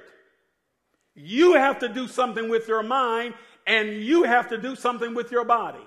You 1.16 1.54
have 1.54 1.80
to 1.80 1.89
do 1.89 2.08
something 2.08 2.50
with 2.50 2.68
your 2.68 2.84
mind 2.84 3.34
and 3.66 4.04
you 4.04 4.24
have 4.24 4.50
to 4.50 4.58
do 4.58 4.76
something 4.76 5.16
with 5.16 5.32
your 5.32 5.46
body. 5.46 5.86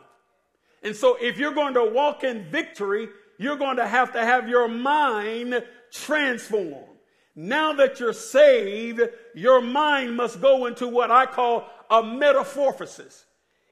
And 0.86 0.94
so 0.94 1.16
if 1.20 1.36
you're 1.36 1.52
going 1.52 1.74
to 1.74 1.84
walk 1.84 2.22
in 2.22 2.44
victory, 2.44 3.08
you're 3.38 3.56
going 3.56 3.78
to 3.78 3.88
have 3.88 4.12
to 4.12 4.24
have 4.24 4.48
your 4.48 4.68
mind 4.68 5.64
transformed. 5.90 6.86
Now 7.34 7.72
that 7.72 7.98
you're 7.98 8.12
saved, 8.12 9.00
your 9.34 9.60
mind 9.60 10.16
must 10.16 10.40
go 10.40 10.66
into 10.66 10.86
what 10.86 11.10
I 11.10 11.26
call 11.26 11.68
a 11.90 12.04
metamorphosis. 12.04 13.24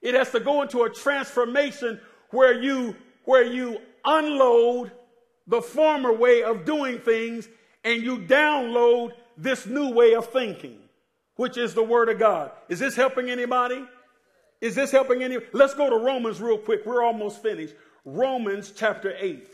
It 0.03 0.17
has 0.17 0.33
to 0.33 0.41
go 0.41 0.63
into 0.63 0.83
a 0.83 0.91
transformation 0.91 2.01
where 2.31 2.61
you, 2.61 2.97
where 3.27 3.45
you 3.45 3.79
unload 4.05 4.91
the 5.47 5.63
former 5.63 6.13
way 6.13 6.43
of 6.43 6.65
doing 6.65 6.99
things 6.99 7.49
and 7.85 8.03
you 8.03 8.19
download 8.19 9.13
this 9.37 9.67
new 9.67 9.91
way 9.91 10.17
of 10.17 10.33
thinking, 10.33 10.81
which 11.37 11.59
is 11.59 11.75
the 11.75 11.83
Word 11.85 12.09
of 12.09 12.19
God. 12.19 12.51
Is 12.69 12.81
this 12.81 12.97
helping 12.97 13.31
anybody? 13.31 13.87
Is 14.65 14.75
this 14.75 14.91
helping 14.91 15.23
any? 15.23 15.37
Let's 15.53 15.75
go 15.75 15.91
to 15.91 15.97
Romans 15.97 16.41
real 16.41 16.57
quick. 16.57 16.87
We're 16.87 17.03
almost 17.05 17.43
finished. 17.43 17.75
Romans 18.03 18.73
chapter 18.75 19.15
8. 19.15 19.47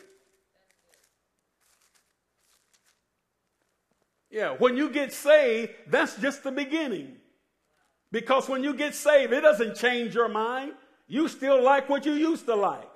Yeah, 4.31 4.51
when 4.51 4.77
you 4.77 4.88
get 4.88 5.12
saved, 5.12 5.73
that's 5.88 6.14
just 6.20 6.44
the 6.44 6.53
beginning. 6.53 7.16
Because 8.12 8.49
when 8.49 8.62
you 8.62 8.73
get 8.73 8.94
saved, 8.94 9.33
it 9.33 9.40
doesn't 9.40 9.75
change 9.75 10.14
your 10.14 10.29
mind. 10.29 10.75
You 11.09 11.27
still 11.27 11.61
like 11.61 11.88
what 11.88 12.07
you 12.07 12.12
used 12.12 12.46
to 12.46 12.55
like. 12.55 12.88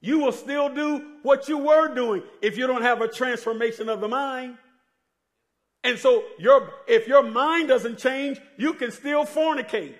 You 0.00 0.20
will 0.20 0.30
still 0.30 0.72
do 0.72 1.16
what 1.24 1.48
you 1.48 1.58
were 1.58 1.92
doing 1.92 2.22
if 2.42 2.56
you 2.56 2.68
don't 2.68 2.82
have 2.82 3.00
a 3.00 3.08
transformation 3.08 3.88
of 3.88 4.00
the 4.00 4.06
mind. 4.06 4.56
And 5.82 5.98
so 5.98 6.22
your 6.38 6.70
if 6.86 7.08
your 7.08 7.24
mind 7.24 7.66
doesn't 7.66 7.98
change, 7.98 8.40
you 8.56 8.74
can 8.74 8.92
still 8.92 9.24
fornicate. 9.24 9.96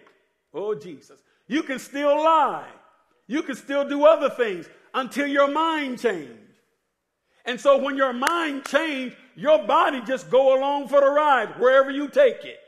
Oh 0.55 0.72
Jesus. 0.76 1.20
You 1.48 1.62
can 1.62 1.78
still 1.78 2.16
lie. 2.16 2.68
You 3.26 3.42
can 3.42 3.56
still 3.56 3.88
do 3.88 4.04
other 4.04 4.30
things 4.30 4.68
until 4.94 5.26
your 5.26 5.50
mind 5.50 6.00
change. 6.00 6.30
And 7.44 7.61
so 7.61 7.78
when 7.78 7.96
your 7.96 8.12
mind 8.12 8.64
change, 8.66 9.14
your 9.37 9.64
body 9.66 10.00
just 10.02 10.30
go 10.30 10.59
along 10.59 10.88
for 10.88 11.00
the 11.00 11.11
ride 11.11 11.61
wherever 11.61 11.90
you 11.90 12.09
take 12.09 12.44
it. 12.44 12.59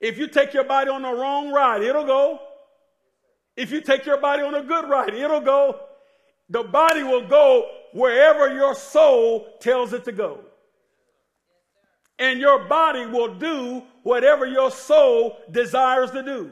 If 0.00 0.18
you 0.18 0.28
take 0.28 0.52
your 0.52 0.64
body 0.64 0.90
on 0.90 1.02
the 1.02 1.12
wrong 1.12 1.50
ride, 1.50 1.82
it'll 1.82 2.04
go. 2.04 2.40
If 3.56 3.70
you 3.70 3.80
take 3.80 4.04
your 4.04 4.20
body 4.20 4.42
on 4.42 4.54
a 4.54 4.62
good 4.62 4.88
ride, 4.88 5.14
it'll 5.14 5.40
go. 5.40 5.80
The 6.50 6.62
body 6.62 7.02
will 7.02 7.26
go 7.26 7.66
wherever 7.92 8.52
your 8.52 8.74
soul 8.74 9.46
tells 9.60 9.92
it 9.92 10.04
to 10.04 10.12
go. 10.12 10.40
And 12.18 12.38
your 12.38 12.64
body 12.68 13.06
will 13.06 13.34
do 13.34 13.82
whatever 14.02 14.44
your 14.46 14.70
soul 14.70 15.38
desires 15.50 16.10
to 16.10 16.22
do. 16.22 16.50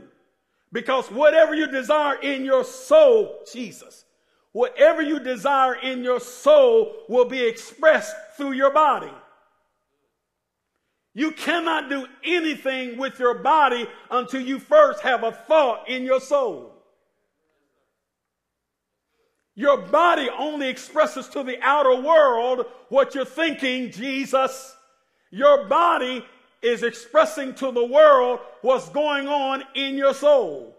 Because 0.72 1.10
whatever 1.10 1.54
you 1.54 1.66
desire 1.66 2.16
in 2.16 2.44
your 2.44 2.64
soul, 2.64 3.40
Jesus, 3.52 4.04
whatever 4.52 5.02
you 5.02 5.20
desire 5.20 5.74
in 5.74 6.02
your 6.02 6.18
soul 6.18 6.94
will 7.08 7.26
be 7.26 7.44
expressed 7.44 8.16
through 8.36 8.52
your 8.52 8.72
body. 8.72 9.12
You 11.14 11.32
cannot 11.32 11.90
do 11.90 12.06
anything 12.24 12.96
with 12.96 13.18
your 13.18 13.34
body 13.34 13.86
until 14.10 14.40
you 14.40 14.58
first 14.58 15.02
have 15.02 15.24
a 15.24 15.32
thought 15.32 15.88
in 15.88 16.04
your 16.04 16.20
soul. 16.20 16.72
Your 19.54 19.76
body 19.76 20.30
only 20.38 20.70
expresses 20.70 21.28
to 21.28 21.42
the 21.42 21.60
outer 21.60 22.00
world 22.00 22.64
what 22.88 23.14
you're 23.14 23.26
thinking, 23.26 23.90
Jesus. 23.90 24.74
Your 25.30 25.68
body 25.68 26.24
is 26.62 26.82
expressing 26.82 27.54
to 27.54 27.72
the 27.72 27.84
world 27.84 28.40
what's 28.62 28.88
going 28.90 29.26
on 29.26 29.64
in 29.74 29.96
your 29.96 30.14
soul. 30.14 30.76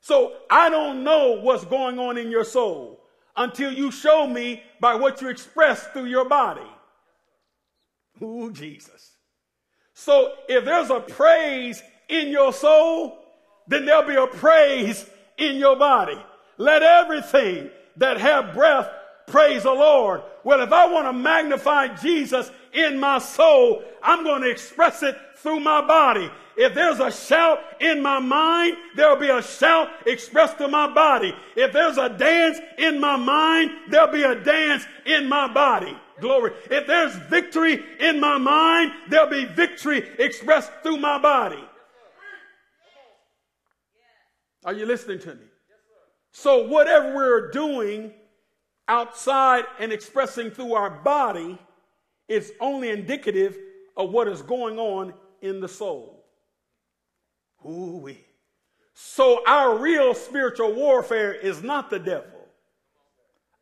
So 0.00 0.34
I 0.50 0.68
don't 0.68 1.02
know 1.02 1.40
what's 1.40 1.64
going 1.64 1.98
on 1.98 2.18
in 2.18 2.30
your 2.30 2.44
soul 2.44 3.00
until 3.36 3.72
you 3.72 3.90
show 3.90 4.26
me 4.26 4.62
by 4.80 4.94
what 4.94 5.20
you 5.22 5.28
express 5.28 5.86
through 5.88 6.04
your 6.04 6.28
body. 6.28 6.60
Ooh, 8.22 8.52
Jesus. 8.52 9.12
So 9.94 10.32
if 10.48 10.64
there's 10.64 10.90
a 10.90 11.00
praise 11.00 11.82
in 12.08 12.28
your 12.28 12.52
soul, 12.52 13.18
then 13.66 13.86
there'll 13.86 14.06
be 14.06 14.16
a 14.16 14.26
praise 14.26 15.08
in 15.38 15.56
your 15.56 15.76
body. 15.76 16.22
Let 16.58 16.82
everything 16.82 17.70
that 17.96 18.18
have 18.18 18.54
breath 18.54 18.88
praise 19.26 19.62
the 19.64 19.72
Lord. 19.72 20.22
Well, 20.42 20.60
if 20.60 20.72
I 20.72 20.86
want 20.86 21.06
to 21.06 21.12
magnify 21.12 21.94
Jesus 21.96 22.50
in 22.72 22.98
my 22.98 23.18
soul, 23.18 23.82
I'm 24.02 24.24
going 24.24 24.42
to 24.42 24.50
express 24.50 25.02
it 25.02 25.16
through 25.36 25.60
my 25.60 25.86
body. 25.86 26.30
If 26.56 26.74
there's 26.74 27.00
a 27.00 27.10
shout 27.10 27.58
in 27.80 28.02
my 28.02 28.20
mind, 28.20 28.76
there'll 28.94 29.16
be 29.16 29.28
a 29.28 29.42
shout 29.42 29.88
expressed 30.06 30.58
to 30.58 30.68
my 30.68 30.92
body. 30.92 31.34
If 31.56 31.72
there's 31.72 31.98
a 31.98 32.08
dance 32.08 32.58
in 32.78 33.00
my 33.00 33.16
mind, 33.16 33.70
there'll 33.90 34.12
be 34.12 34.22
a 34.22 34.36
dance 34.36 34.84
in 35.04 35.28
my 35.28 35.52
body. 35.52 35.96
Glory. 36.20 36.52
If 36.70 36.86
there's 36.86 37.14
victory 37.28 37.82
in 37.98 38.20
my 38.20 38.38
mind, 38.38 38.92
there'll 39.08 39.28
be 39.28 39.46
victory 39.46 40.08
expressed 40.18 40.70
through 40.82 40.98
my 40.98 41.18
body. 41.18 41.62
Are 44.64 44.72
you 44.72 44.86
listening 44.86 45.18
to 45.20 45.34
me? 45.34 45.44
So, 46.32 46.66
whatever 46.66 47.14
we're 47.14 47.50
doing 47.50 48.12
outside 48.88 49.64
and 49.78 49.92
expressing 49.92 50.50
through 50.50 50.74
our 50.74 50.90
body 50.90 51.58
is 52.28 52.52
only 52.60 52.90
indicative 52.90 53.56
of 53.96 54.10
what 54.10 54.28
is 54.28 54.42
going 54.42 54.78
on 54.78 55.14
in 55.40 55.60
the 55.60 55.68
soul. 55.68 56.24
Ooh-wee. 57.66 58.24
So, 58.94 59.42
our 59.46 59.76
real 59.78 60.14
spiritual 60.14 60.72
warfare 60.72 61.32
is 61.32 61.62
not 61.62 61.90
the 61.90 61.98
devil. 61.98 62.30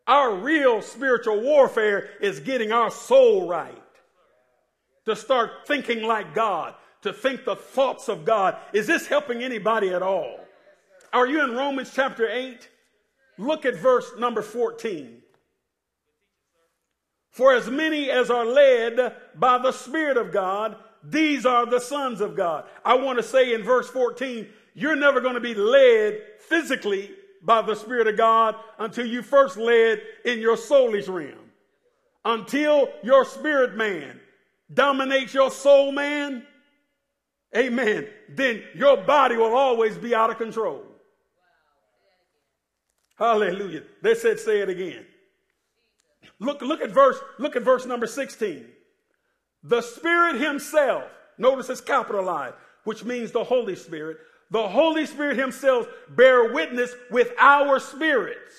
Our 0.07 0.35
real 0.35 0.83
spiritual 0.83 1.41
warfare 1.41 2.11
is 2.21 2.41
getting 2.41 2.73
our 2.73 2.91
soul 2.91 3.49
right. 3.49 3.79
To 5.07 5.17
start 5.17 5.67
thinking 5.67 6.03
like 6.03 6.35
God, 6.35 6.75
to 7.03 7.13
think 7.13 7.45
the 7.45 7.57
thoughts 7.57 8.09
of 8.09 8.25
God. 8.25 8.57
Is 8.73 8.87
this 8.87 9.07
helping 9.07 9.43
anybody 9.43 9.89
at 9.91 10.03
all? 10.03 10.39
Are 11.13 11.27
you 11.27 11.43
in 11.43 11.57
Romans 11.57 11.93
chapter 11.95 12.29
8? 12.29 12.69
Look 13.43 13.67
at 13.67 13.75
verse 13.77 14.13
number 14.19 14.41
14. 14.41 15.21
For 17.31 17.55
as 17.55 17.69
many 17.69 18.09
as 18.09 18.31
are 18.31 18.45
led 18.45 19.17
by 19.35 19.59
the 19.59 19.73
Spirit 19.73 20.17
of 20.17 20.33
God, 20.33 20.77
these 21.03 21.45
are 21.45 21.67
the 21.67 21.81
sons 21.81 22.21
of 22.21 22.37
God. 22.37 22.67
I 22.85 22.95
want 22.95 23.19
to 23.19 23.23
say 23.23 23.53
in 23.53 23.65
verse 23.65 23.89
14, 23.89 24.47
you're 24.75 24.95
never 24.95 25.21
going 25.21 25.35
to 25.35 25.41
be 25.41 25.55
led 25.55 26.21
physically 26.39 27.11
by 27.43 27.63
the 27.63 27.75
Spirit 27.75 28.07
of 28.07 28.17
God 28.17 28.55
until 28.79 29.07
you 29.07 29.23
first 29.23 29.57
led 29.57 30.01
in 30.25 30.39
your 30.39 30.57
soulish 30.57 31.09
realm. 31.09 31.51
Until 32.25 32.89
your 33.03 33.25
spirit 33.25 33.75
man 33.75 34.21
dominates 34.73 35.35
your 35.35 35.51
soul 35.51 35.91
man, 35.91 36.47
amen, 37.57 38.07
then 38.29 38.63
your 38.77 38.99
body 38.99 39.37
will 39.37 39.57
always 39.57 39.99
be 39.99 40.15
out 40.15 40.31
of 40.31 40.39
control. 40.39 40.92
Hallelujah. 43.19 43.83
They 44.03 44.15
said, 44.15 44.39
say 44.39 44.61
it 44.61 44.69
again. 44.69 45.05
Look, 46.39 46.63
look 46.63 46.81
at 46.81 46.91
verse, 46.91 47.19
look 47.39 47.57
at 47.57 47.63
verse 47.63 47.87
number 47.87 48.07
16. 48.07 48.67
The 49.63 49.81
Spirit 49.81 50.41
Himself, 50.41 51.05
notice 51.39 51.71
it's 51.71 51.81
capitalized, 51.81 52.57
which 52.85 53.05
means 53.05 53.31
the 53.31 53.45
Holy 53.45 53.77
Spirit. 53.77 54.19
The 54.51 54.69
Holy 54.69 55.07
Spirit 55.07 55.39
Himself 55.39 55.87
bear 56.11 56.53
witness 56.53 56.95
with 57.11 57.31
our 57.39 57.79
spirits 57.79 58.55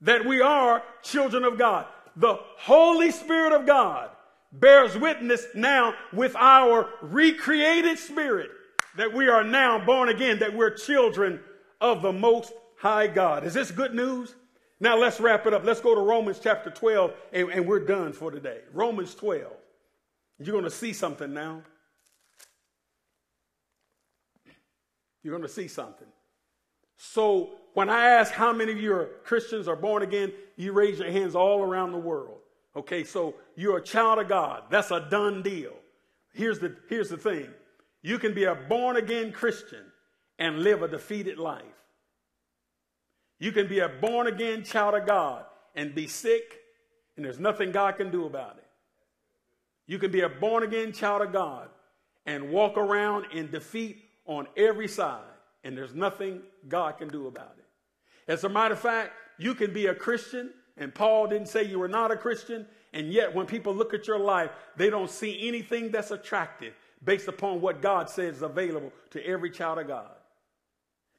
that 0.00 0.24
we 0.24 0.40
are 0.40 0.82
children 1.02 1.44
of 1.44 1.58
God. 1.58 1.86
The 2.16 2.38
Holy 2.58 3.10
Spirit 3.10 3.52
of 3.52 3.66
God 3.66 4.10
bears 4.52 4.96
witness 4.96 5.46
now 5.54 5.94
with 6.12 6.36
our 6.36 6.88
recreated 7.00 7.98
spirit 7.98 8.50
that 8.96 9.12
we 9.12 9.28
are 9.28 9.42
now 9.42 9.84
born 9.84 10.10
again, 10.10 10.38
that 10.40 10.54
we're 10.54 10.70
children 10.70 11.40
of 11.80 12.02
the 12.02 12.12
Most 12.12 12.52
High 12.82 13.06
God. 13.06 13.44
Is 13.44 13.54
this 13.54 13.70
good 13.70 13.94
news? 13.94 14.34
Now 14.80 14.98
let's 14.98 15.20
wrap 15.20 15.46
it 15.46 15.54
up. 15.54 15.62
Let's 15.64 15.80
go 15.80 15.94
to 15.94 16.00
Romans 16.00 16.40
chapter 16.42 16.68
12, 16.68 17.12
and, 17.32 17.48
and 17.50 17.64
we're 17.64 17.78
done 17.78 18.12
for 18.12 18.32
today. 18.32 18.58
Romans 18.72 19.14
12. 19.14 19.52
You're 20.40 20.50
going 20.50 20.64
to 20.64 20.70
see 20.70 20.92
something 20.92 21.32
now. 21.32 21.62
You're 25.22 25.30
going 25.30 25.46
to 25.46 25.48
see 25.48 25.68
something. 25.68 26.08
So, 26.96 27.50
when 27.74 27.88
I 27.88 28.04
ask 28.04 28.32
how 28.32 28.52
many 28.52 28.72
of 28.72 28.78
you 28.78 28.92
are 28.94 29.10
Christians 29.22 29.68
are 29.68 29.76
born 29.76 30.02
again, 30.02 30.32
you 30.56 30.72
raise 30.72 30.98
your 30.98 31.12
hands 31.12 31.36
all 31.36 31.62
around 31.62 31.92
the 31.92 31.98
world. 31.98 32.38
Okay, 32.74 33.04
so 33.04 33.36
you're 33.54 33.78
a 33.78 33.82
child 33.82 34.18
of 34.18 34.28
God. 34.28 34.64
That's 34.70 34.90
a 34.90 35.06
done 35.08 35.42
deal. 35.42 35.74
Here's 36.34 36.58
the, 36.58 36.74
here's 36.88 37.10
the 37.10 37.16
thing 37.16 37.46
You 38.02 38.18
can 38.18 38.34
be 38.34 38.42
a 38.42 38.56
born 38.56 38.96
again 38.96 39.30
Christian 39.30 39.84
and 40.40 40.64
live 40.64 40.82
a 40.82 40.88
defeated 40.88 41.38
life. 41.38 41.62
You 43.42 43.50
can 43.50 43.66
be 43.66 43.80
a 43.80 43.88
born 43.88 44.28
again 44.28 44.62
child 44.62 44.94
of 44.94 45.04
God 45.04 45.44
and 45.74 45.96
be 45.96 46.06
sick, 46.06 46.60
and 47.16 47.24
there's 47.24 47.40
nothing 47.40 47.72
God 47.72 47.96
can 47.96 48.08
do 48.08 48.24
about 48.26 48.56
it. 48.58 48.68
You 49.88 49.98
can 49.98 50.12
be 50.12 50.20
a 50.20 50.28
born 50.28 50.62
again 50.62 50.92
child 50.92 51.22
of 51.22 51.32
God 51.32 51.68
and 52.24 52.52
walk 52.52 52.76
around 52.76 53.26
in 53.32 53.50
defeat 53.50 54.04
on 54.26 54.46
every 54.56 54.86
side, 54.86 55.24
and 55.64 55.76
there's 55.76 55.92
nothing 55.92 56.42
God 56.68 56.98
can 56.98 57.08
do 57.08 57.26
about 57.26 57.56
it. 57.58 58.30
As 58.30 58.44
a 58.44 58.48
matter 58.48 58.74
of 58.74 58.80
fact, 58.80 59.10
you 59.38 59.56
can 59.56 59.72
be 59.72 59.86
a 59.86 59.94
Christian, 59.94 60.50
and 60.76 60.94
Paul 60.94 61.26
didn't 61.26 61.48
say 61.48 61.64
you 61.64 61.80
were 61.80 61.88
not 61.88 62.12
a 62.12 62.16
Christian, 62.16 62.64
and 62.92 63.12
yet 63.12 63.34
when 63.34 63.46
people 63.46 63.74
look 63.74 63.92
at 63.92 64.06
your 64.06 64.20
life, 64.20 64.52
they 64.76 64.88
don't 64.88 65.10
see 65.10 65.48
anything 65.48 65.90
that's 65.90 66.12
attractive 66.12 66.74
based 67.02 67.26
upon 67.26 67.60
what 67.60 67.82
God 67.82 68.08
says 68.08 68.36
is 68.36 68.42
available 68.42 68.92
to 69.10 69.26
every 69.26 69.50
child 69.50 69.80
of 69.80 69.88
God. 69.88 70.12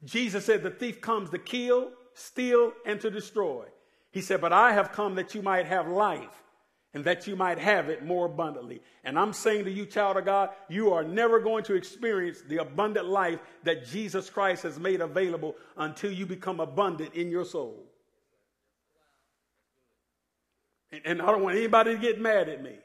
Jesus 0.04 0.46
said, 0.46 0.62
The 0.62 0.70
thief 0.70 1.02
comes 1.02 1.28
to 1.28 1.38
kill, 1.38 1.90
steal, 2.14 2.72
and 2.86 3.00
to 3.00 3.10
destroy. 3.10 3.66
He 4.10 4.20
said, 4.20 4.40
But 4.40 4.52
I 4.52 4.72
have 4.72 4.92
come 4.92 5.16
that 5.16 5.34
you 5.34 5.42
might 5.42 5.66
have 5.66 5.88
life 5.88 6.44
and 6.94 7.04
that 7.04 7.26
you 7.26 7.34
might 7.34 7.58
have 7.58 7.88
it 7.88 8.04
more 8.04 8.26
abundantly. 8.26 8.80
And 9.02 9.18
I'm 9.18 9.32
saying 9.32 9.64
to 9.64 9.70
you, 9.70 9.84
child 9.84 10.16
of 10.16 10.24
God, 10.24 10.50
you 10.68 10.92
are 10.92 11.02
never 11.02 11.40
going 11.40 11.64
to 11.64 11.74
experience 11.74 12.40
the 12.48 12.58
abundant 12.58 13.06
life 13.06 13.40
that 13.64 13.84
Jesus 13.84 14.30
Christ 14.30 14.62
has 14.62 14.78
made 14.78 15.00
available 15.00 15.56
until 15.76 16.12
you 16.12 16.24
become 16.24 16.60
abundant 16.60 17.14
in 17.14 17.30
your 17.30 17.44
soul. 17.44 17.84
And 21.04 21.20
I 21.20 21.26
don't 21.26 21.42
want 21.42 21.56
anybody 21.56 21.96
to 21.96 22.00
get 22.00 22.20
mad 22.20 22.48
at 22.48 22.62
me, 22.62 22.76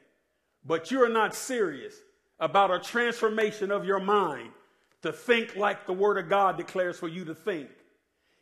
but 0.66 0.90
you're 0.90 1.08
not 1.08 1.32
serious 1.32 1.94
about 2.40 2.72
a 2.72 2.80
transformation 2.80 3.70
of 3.70 3.84
your 3.84 4.00
mind 4.00 4.50
to 5.02 5.12
think 5.12 5.54
like 5.54 5.86
the 5.86 5.92
Word 5.92 6.18
of 6.18 6.28
God 6.28 6.56
declares 6.56 6.98
for 6.98 7.06
you 7.06 7.24
to 7.26 7.34
think 7.34 7.68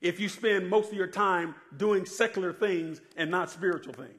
if 0.00 0.20
you 0.20 0.28
spend 0.28 0.68
most 0.68 0.90
of 0.90 0.96
your 0.96 1.06
time 1.06 1.54
doing 1.76 2.06
secular 2.06 2.52
things 2.52 3.00
and 3.16 3.30
not 3.30 3.50
spiritual 3.50 3.94
things. 3.94 4.12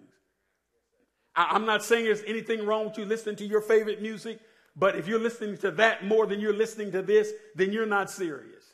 I'm 1.36 1.66
not 1.66 1.84
saying 1.84 2.06
there's 2.06 2.24
anything 2.28 2.66
wrong 2.66 2.86
with 2.86 2.98
you 2.98 3.06
listening 3.06 3.38
to 3.38 3.46
your 3.46 3.62
favorite 3.62 4.02
music, 4.02 4.40
but 4.76 4.96
if 4.98 5.08
you're 5.08 5.20
listening 5.20 5.58
to 5.60 5.72
that 5.72 6.06
more 6.06 6.26
than 6.26 6.40
you're 6.42 6.54
listening 6.54 6.92
to 6.92 7.02
this, 7.02 7.32
then 7.56 7.72
you're 7.72 7.86
not 7.86 8.12
serious. 8.12 8.66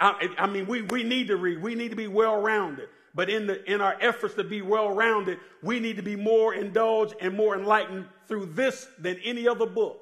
I, 0.00 0.30
I 0.38 0.46
mean, 0.46 0.66
we, 0.66 0.82
we 0.82 1.02
need 1.02 1.28
to 1.28 1.36
read, 1.36 1.60
we 1.60 1.74
need 1.74 1.90
to 1.90 1.96
be 1.96 2.08
well 2.08 2.40
rounded. 2.40 2.88
But 3.14 3.30
in, 3.30 3.46
the, 3.46 3.72
in 3.72 3.80
our 3.80 3.96
efforts 4.00 4.34
to 4.34 4.44
be 4.44 4.62
well 4.62 4.90
rounded, 4.90 5.38
we 5.62 5.78
need 5.78 5.96
to 5.96 6.02
be 6.02 6.16
more 6.16 6.54
indulged 6.54 7.14
and 7.20 7.36
more 7.36 7.56
enlightened 7.56 8.06
through 8.26 8.46
this 8.46 8.88
than 8.98 9.18
any 9.24 9.46
other 9.46 9.66
book. 9.66 10.00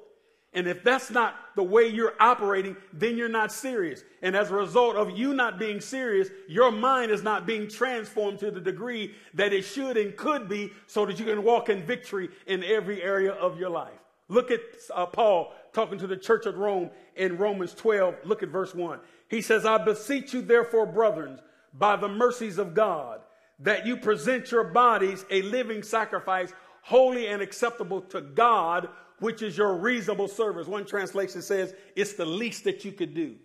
And 0.53 0.67
if 0.67 0.83
that's 0.83 1.09
not 1.09 1.35
the 1.55 1.63
way 1.63 1.87
you're 1.87 2.13
operating, 2.19 2.77
then 2.91 3.17
you're 3.17 3.27
not 3.27 3.51
serious. 3.51 4.03
And 4.21 4.35
as 4.35 4.51
a 4.51 4.55
result 4.55 4.95
of 4.95 5.17
you 5.17 5.33
not 5.33 5.57
being 5.57 5.81
serious, 5.81 6.29
your 6.47 6.71
mind 6.71 7.11
is 7.11 7.23
not 7.23 7.47
being 7.47 7.67
transformed 7.67 8.39
to 8.39 8.51
the 8.51 8.61
degree 8.61 9.15
that 9.33 9.51
it 9.51 9.63
should 9.63 9.97
and 9.97 10.15
could 10.15 10.47
be 10.47 10.71
so 10.85 11.05
that 11.05 11.19
you 11.19 11.25
can 11.25 11.43
walk 11.43 11.69
in 11.69 11.83
victory 11.83 12.29
in 12.45 12.63
every 12.63 13.01
area 13.01 13.31
of 13.31 13.59
your 13.59 13.69
life. 13.69 13.99
Look 14.29 14.51
at 14.51 14.61
uh, 14.93 15.07
Paul 15.07 15.53
talking 15.73 15.97
to 15.99 16.07
the 16.07 16.17
church 16.17 16.45
of 16.45 16.57
Rome 16.57 16.91
in 17.15 17.37
Romans 17.37 17.73
12. 17.73 18.15
Look 18.23 18.43
at 18.43 18.49
verse 18.49 18.73
1. 18.73 18.99
He 19.29 19.41
says, 19.41 19.65
I 19.65 19.83
beseech 19.83 20.33
you, 20.33 20.41
therefore, 20.41 20.85
brethren, 20.85 21.39
by 21.73 21.95
the 21.95 22.07
mercies 22.07 22.59
of 22.59 22.75
God, 22.75 23.21
that 23.59 23.85
you 23.85 23.97
present 23.97 24.51
your 24.51 24.63
bodies 24.63 25.25
a 25.31 25.41
living 25.41 25.81
sacrifice, 25.81 26.53
holy 26.83 27.27
and 27.27 27.41
acceptable 27.41 28.01
to 28.01 28.21
God 28.21 28.89
which 29.23 29.41
is 29.41 29.57
your 29.57 29.75
reasonable 29.77 30.27
service. 30.27 30.67
One 30.67 30.85
translation 30.85 31.41
says 31.41 31.73
it's 31.95 32.13
the 32.13 32.25
least 32.25 32.65
that 32.65 32.83
you 32.83 32.91
could 32.91 33.15
do. 33.15 33.35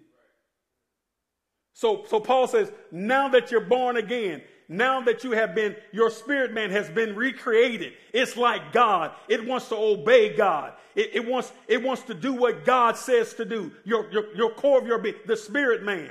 So, 1.72 2.04
so 2.08 2.18
Paul 2.18 2.48
says, 2.48 2.72
now 2.90 3.28
that 3.28 3.52
you're 3.52 3.60
born 3.60 3.96
again, 3.96 4.42
now 4.68 5.00
that 5.02 5.22
you 5.22 5.30
have 5.30 5.54
been, 5.54 5.76
your 5.92 6.10
spirit 6.10 6.52
man 6.52 6.70
has 6.70 6.90
been 6.90 7.14
recreated. 7.14 7.92
It's 8.12 8.36
like 8.36 8.72
God. 8.72 9.12
It 9.28 9.46
wants 9.46 9.68
to 9.68 9.76
obey 9.76 10.36
God. 10.36 10.72
It, 10.96 11.10
it 11.14 11.24
wants, 11.24 11.52
it 11.68 11.80
wants 11.80 12.02
to 12.02 12.14
do 12.14 12.32
what 12.32 12.64
God 12.64 12.96
says 12.96 13.32
to 13.34 13.44
do. 13.44 13.70
Your, 13.84 14.10
your, 14.10 14.34
your 14.34 14.50
core 14.50 14.80
of 14.80 14.86
your 14.88 14.98
being, 14.98 15.14
the 15.26 15.36
spirit 15.36 15.84
man. 15.84 16.10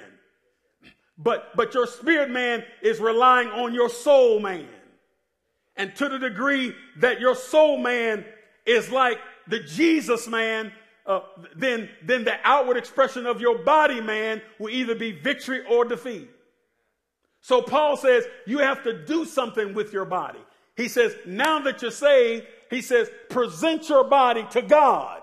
But, 1.17 1.57
but 1.57 1.73
your 1.73 1.87
spirit 1.87 2.31
man 2.31 2.63
is 2.81 3.01
relying 3.01 3.49
on 3.49 3.73
your 3.73 3.89
soul 3.89 4.39
man. 4.39 4.69
And 5.75 5.93
to 5.97 6.07
the 6.07 6.19
degree 6.19 6.73
that 7.01 7.19
your 7.19 7.35
soul 7.35 7.77
man 7.77 8.23
is 8.65 8.89
like 8.89 9.19
the 9.49 9.59
Jesus 9.59 10.27
man, 10.27 10.71
uh, 11.05 11.21
then, 11.55 11.89
then 12.03 12.23
the 12.23 12.35
outward 12.43 12.77
expression 12.77 13.25
of 13.25 13.39
your 13.39 13.59
body 13.59 14.01
man 14.01 14.41
will 14.59 14.69
either 14.69 14.95
be 14.95 15.11
victory 15.11 15.63
or 15.69 15.85
defeat. 15.85 16.29
So 17.41 17.61
Paul 17.61 17.95
says 17.95 18.25
you 18.45 18.59
have 18.59 18.83
to 18.83 19.05
do 19.05 19.23
something 19.25 19.73
with 19.73 19.93
your 19.93 20.05
body. 20.05 20.39
He 20.75 20.87
says, 20.87 21.15
now 21.25 21.59
that 21.59 21.81
you're 21.81 21.91
saved, 21.91 22.45
he 22.69 22.81
says, 22.81 23.09
present 23.29 23.89
your 23.89 24.03
body 24.03 24.45
to 24.51 24.61
God. 24.61 25.21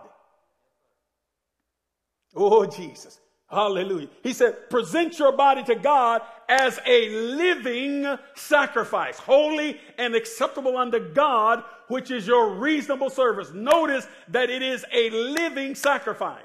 Oh, 2.35 2.67
Jesus. 2.67 3.21
Hallelujah. 3.55 4.09
He 4.23 4.33
said, 4.33 4.69
present 4.69 5.19
your 5.19 5.33
body 5.33 5.63
to 5.65 5.77
God 5.77 6.23
as 6.49 6.81
a 6.85 7.09
living 7.09 8.19
sacrifice, 8.35 9.19
holy 9.19 9.81
and 9.97 10.15
acceptable 10.15 10.77
unto 10.77 11.13
God, 11.13 11.63
which 11.89 12.11
is 12.11 12.27
your 12.27 12.55
reasonable 12.57 13.11
service. 13.11 13.53
Notice 13.55 14.09
that 14.29 14.51
it 14.51 14.61
is 14.61 14.85
a 14.93 15.11
living 15.11 15.75
sacrifice. 15.77 16.43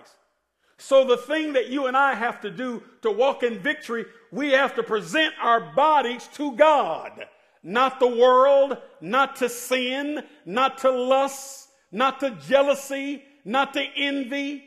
So 0.77 1.03
the 1.03 1.17
thing 1.17 1.53
that 1.53 1.69
you 1.69 1.87
and 1.87 1.97
I 1.97 2.13
have 2.13 2.39
to 2.41 2.51
do 2.51 2.83
to 3.01 3.11
walk 3.11 3.43
in 3.43 3.59
victory, 3.59 4.05
we 4.31 4.51
have 4.51 4.75
to 4.75 4.83
present 4.83 5.33
our 5.41 5.59
bodies 5.59 6.29
to 6.35 6.55
God, 6.55 7.25
not 7.63 7.99
the 7.99 8.07
world, 8.07 8.77
not 9.01 9.35
to 9.37 9.49
sin, 9.49 10.23
not 10.45 10.77
to 10.79 10.91
lust, 10.91 11.69
not 11.91 12.19
to 12.19 12.31
jealousy, 12.47 13.23
not 13.43 13.73
to 13.73 13.83
envy. 13.97 14.63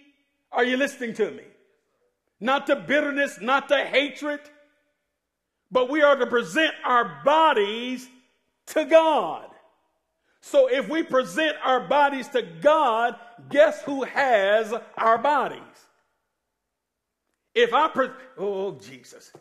Are 0.50 0.64
you 0.64 0.76
listening 0.76 1.14
to 1.14 1.30
me? 1.30 1.44
Not 2.42 2.66
to 2.66 2.74
bitterness, 2.74 3.38
not 3.40 3.68
to 3.68 3.78
hatred, 3.84 4.40
but 5.70 5.88
we 5.88 6.02
are 6.02 6.16
to 6.16 6.26
present 6.26 6.74
our 6.84 7.22
bodies 7.24 8.08
to 8.66 8.84
God. 8.84 9.48
So 10.40 10.66
if 10.66 10.88
we 10.88 11.04
present 11.04 11.56
our 11.62 11.78
bodies 11.86 12.26
to 12.30 12.42
God, 12.42 13.14
guess 13.48 13.82
who 13.82 14.02
has 14.02 14.74
our 14.98 15.18
bodies? 15.18 15.60
If 17.54 17.72
I 17.72 17.86
pre- 17.86 18.10
oh 18.36 18.72
Jesus. 18.72 19.32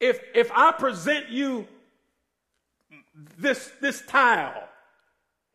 If 0.00 0.18
if 0.34 0.50
I 0.52 0.72
present 0.72 1.28
you 1.28 1.68
this 3.36 3.70
this 3.82 4.02
tile, 4.06 4.66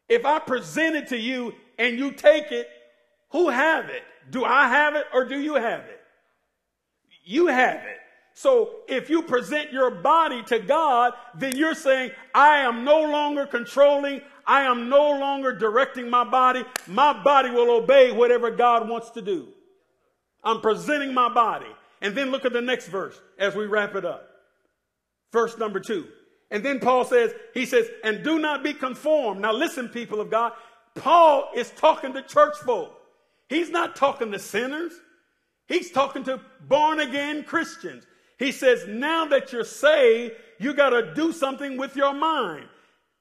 if 0.07 0.23
I 0.23 0.37
present 0.37 0.95
it 0.95 1.07
to 1.07 1.17
you 1.17 1.55
and 1.79 1.97
you 1.97 2.11
take 2.11 2.51
it, 2.51 2.69
who 3.31 3.49
have 3.49 3.89
it? 3.89 4.03
Do 4.29 4.45
I 4.45 4.67
have 4.67 4.93
it 4.93 5.07
or 5.11 5.25
do 5.25 5.39
you 5.39 5.55
have 5.55 5.79
it? 5.79 5.94
You 7.25 7.47
have 7.47 7.83
it. 7.83 7.99
So 8.33 8.69
if 8.87 9.09
you 9.09 9.23
present 9.23 9.71
your 9.71 9.89
body 9.89 10.43
to 10.43 10.59
God, 10.59 11.13
then 11.35 11.55
you're 11.55 11.73
saying, 11.73 12.11
I 12.33 12.59
am 12.59 12.83
no 12.83 13.01
longer 13.01 13.45
controlling. 13.45 14.21
I 14.45 14.63
am 14.63 14.89
no 14.89 15.11
longer 15.11 15.53
directing 15.53 16.09
my 16.09 16.23
body. 16.23 16.63
My 16.85 17.23
body 17.23 17.49
will 17.49 17.71
obey 17.71 18.11
whatever 18.11 18.51
God 18.51 18.87
wants 18.87 19.09
to 19.11 19.21
do. 19.21 19.47
I'm 20.43 20.61
presenting 20.61 21.13
my 21.13 21.33
body. 21.33 21.65
And 22.01 22.15
then 22.15 22.29
look 22.29 22.45
at 22.45 22.53
the 22.53 22.61
next 22.61 22.87
verse 22.87 23.19
as 23.39 23.55
we 23.55 23.65
wrap 23.65 23.95
it 23.95 24.05
up. 24.05 24.29
Verse 25.31 25.57
number 25.57 25.79
two. 25.79 26.05
And 26.51 26.63
then 26.63 26.79
Paul 26.79 27.05
says, 27.05 27.33
he 27.53 27.65
says, 27.65 27.89
and 28.03 28.23
do 28.23 28.37
not 28.37 28.63
be 28.63 28.73
conformed. 28.73 29.41
Now 29.41 29.53
listen, 29.53 29.89
people 29.89 30.21
of 30.21 30.29
God. 30.29 30.53
Paul 30.93 31.49
is 31.55 31.71
talking 31.71 32.13
to 32.13 32.21
church 32.21 32.55
folk. 32.63 33.01
He's 33.49 33.69
not 33.69 33.95
talking 33.95 34.31
to 34.31 34.39
sinners. 34.39 34.93
He's 35.67 35.91
talking 35.91 36.23
to 36.25 36.39
born 36.67 36.99
again 36.99 37.43
Christians. 37.43 38.05
He 38.37 38.51
says, 38.51 38.85
now 38.87 39.25
that 39.25 39.51
you're 39.51 39.63
saved, 39.63 40.33
you 40.59 40.73
got 40.73 40.89
to 40.89 41.13
do 41.13 41.31
something 41.31 41.77
with 41.77 41.95
your 41.95 42.13
mind. 42.13 42.67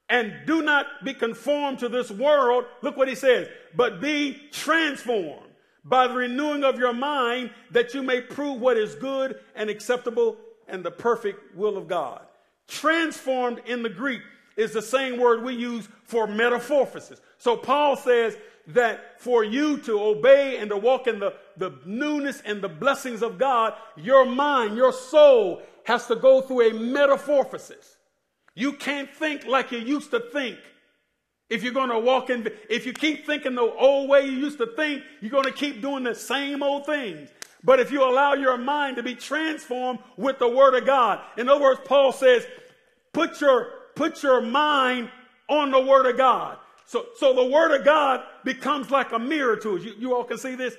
And 0.09 0.33
do 0.45 0.61
not 0.61 0.85
be 1.03 1.13
conformed 1.13 1.79
to 1.79 1.89
this 1.89 2.11
world. 2.11 2.65
Look 2.81 2.95
what 2.95 3.07
he 3.07 3.15
says, 3.15 3.47
but 3.75 3.99
be 3.99 4.39
transformed 4.51 5.49
by 5.83 6.07
the 6.07 6.13
renewing 6.13 6.63
of 6.63 6.77
your 6.77 6.93
mind 6.93 7.51
that 7.71 7.93
you 7.93 8.03
may 8.03 8.21
prove 8.21 8.61
what 8.61 8.77
is 8.77 8.95
good 8.95 9.39
and 9.55 9.69
acceptable 9.69 10.37
and 10.67 10.83
the 10.83 10.91
perfect 10.91 11.55
will 11.55 11.77
of 11.77 11.87
God. 11.87 12.21
Transformed 12.67 13.61
in 13.65 13.83
the 13.83 13.89
Greek 13.89 14.21
is 14.57 14.71
the 14.71 14.81
same 14.81 15.19
word 15.19 15.43
we 15.43 15.53
use 15.53 15.87
for 16.03 16.27
metamorphosis. 16.27 17.21
So 17.37 17.57
Paul 17.57 17.95
says 17.95 18.37
that 18.67 19.21
for 19.21 19.43
you 19.43 19.77
to 19.79 19.99
obey 20.01 20.57
and 20.57 20.69
to 20.69 20.77
walk 20.77 21.07
in 21.07 21.19
the, 21.19 21.33
the 21.57 21.73
newness 21.85 22.41
and 22.45 22.61
the 22.61 22.69
blessings 22.69 23.21
of 23.21 23.37
God, 23.37 23.73
your 23.95 24.25
mind, 24.25 24.75
your 24.75 24.93
soul 24.93 25.61
has 25.85 26.07
to 26.07 26.15
go 26.15 26.41
through 26.41 26.69
a 26.69 26.73
metamorphosis. 26.73 27.97
You 28.55 28.73
can't 28.73 29.13
think 29.13 29.45
like 29.45 29.71
you 29.71 29.79
used 29.79 30.11
to 30.11 30.19
think. 30.19 30.57
If 31.49 31.61
you're 31.61 31.73
going 31.73 31.89
to 31.89 31.99
walk 31.99 32.29
in, 32.29 32.47
if 32.69 32.85
you 32.85 32.93
keep 32.93 33.25
thinking 33.25 33.53
the 33.53 33.61
old 33.61 34.09
way 34.09 34.25
you 34.25 34.31
used 34.31 34.57
to 34.57 34.67
think, 34.75 35.03
you're 35.21 35.31
going 35.31 35.43
to 35.43 35.51
keep 35.51 35.81
doing 35.81 36.03
the 36.03 36.15
same 36.15 36.63
old 36.63 36.85
things. 36.85 37.29
But 37.63 37.79
if 37.79 37.91
you 37.91 38.03
allow 38.03 38.33
your 38.33 38.57
mind 38.57 38.95
to 38.97 39.03
be 39.03 39.15
transformed 39.15 39.99
with 40.17 40.39
the 40.39 40.49
word 40.49 40.75
of 40.75 40.85
God, 40.85 41.19
in 41.37 41.49
other 41.49 41.61
words, 41.61 41.81
Paul 41.85 42.11
says, 42.11 42.47
put 43.13 43.41
your, 43.41 43.69
put 43.95 44.23
your 44.23 44.41
mind 44.41 45.09
on 45.49 45.71
the 45.71 45.79
word 45.79 46.07
of 46.07 46.17
God. 46.17 46.57
So, 46.85 47.07
so 47.15 47.33
the 47.33 47.45
word 47.45 47.75
of 47.77 47.83
God 47.83 48.23
becomes 48.43 48.91
like 48.91 49.11
a 49.11 49.19
mirror 49.19 49.55
to 49.57 49.77
us. 49.77 49.83
You, 49.83 49.93
you 49.97 50.15
all 50.15 50.23
can 50.23 50.37
see 50.37 50.55
this. 50.55 50.75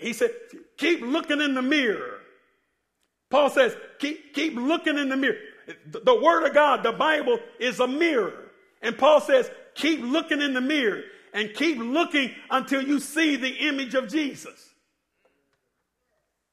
He 0.00 0.12
said, 0.12 0.30
keep 0.76 1.02
looking 1.02 1.40
in 1.40 1.54
the 1.54 1.62
mirror. 1.62 2.20
Paul 3.30 3.50
says, 3.50 3.76
keep, 3.98 4.34
keep 4.34 4.54
looking 4.54 4.96
in 4.96 5.08
the 5.08 5.16
mirror. 5.16 5.36
The, 5.90 6.00
the 6.00 6.20
word 6.20 6.46
of 6.46 6.54
God, 6.54 6.82
the 6.82 6.92
Bible 6.92 7.38
is 7.58 7.80
a 7.80 7.86
mirror. 7.86 8.50
And 8.80 8.96
Paul 8.96 9.20
says, 9.20 9.50
keep 9.74 10.00
looking 10.00 10.40
in 10.40 10.54
the 10.54 10.60
mirror 10.60 11.02
and 11.32 11.52
keep 11.52 11.78
looking 11.78 12.30
until 12.50 12.82
you 12.82 13.00
see 13.00 13.36
the 13.36 13.68
image 13.68 13.94
of 13.94 14.08
Jesus. 14.08 14.70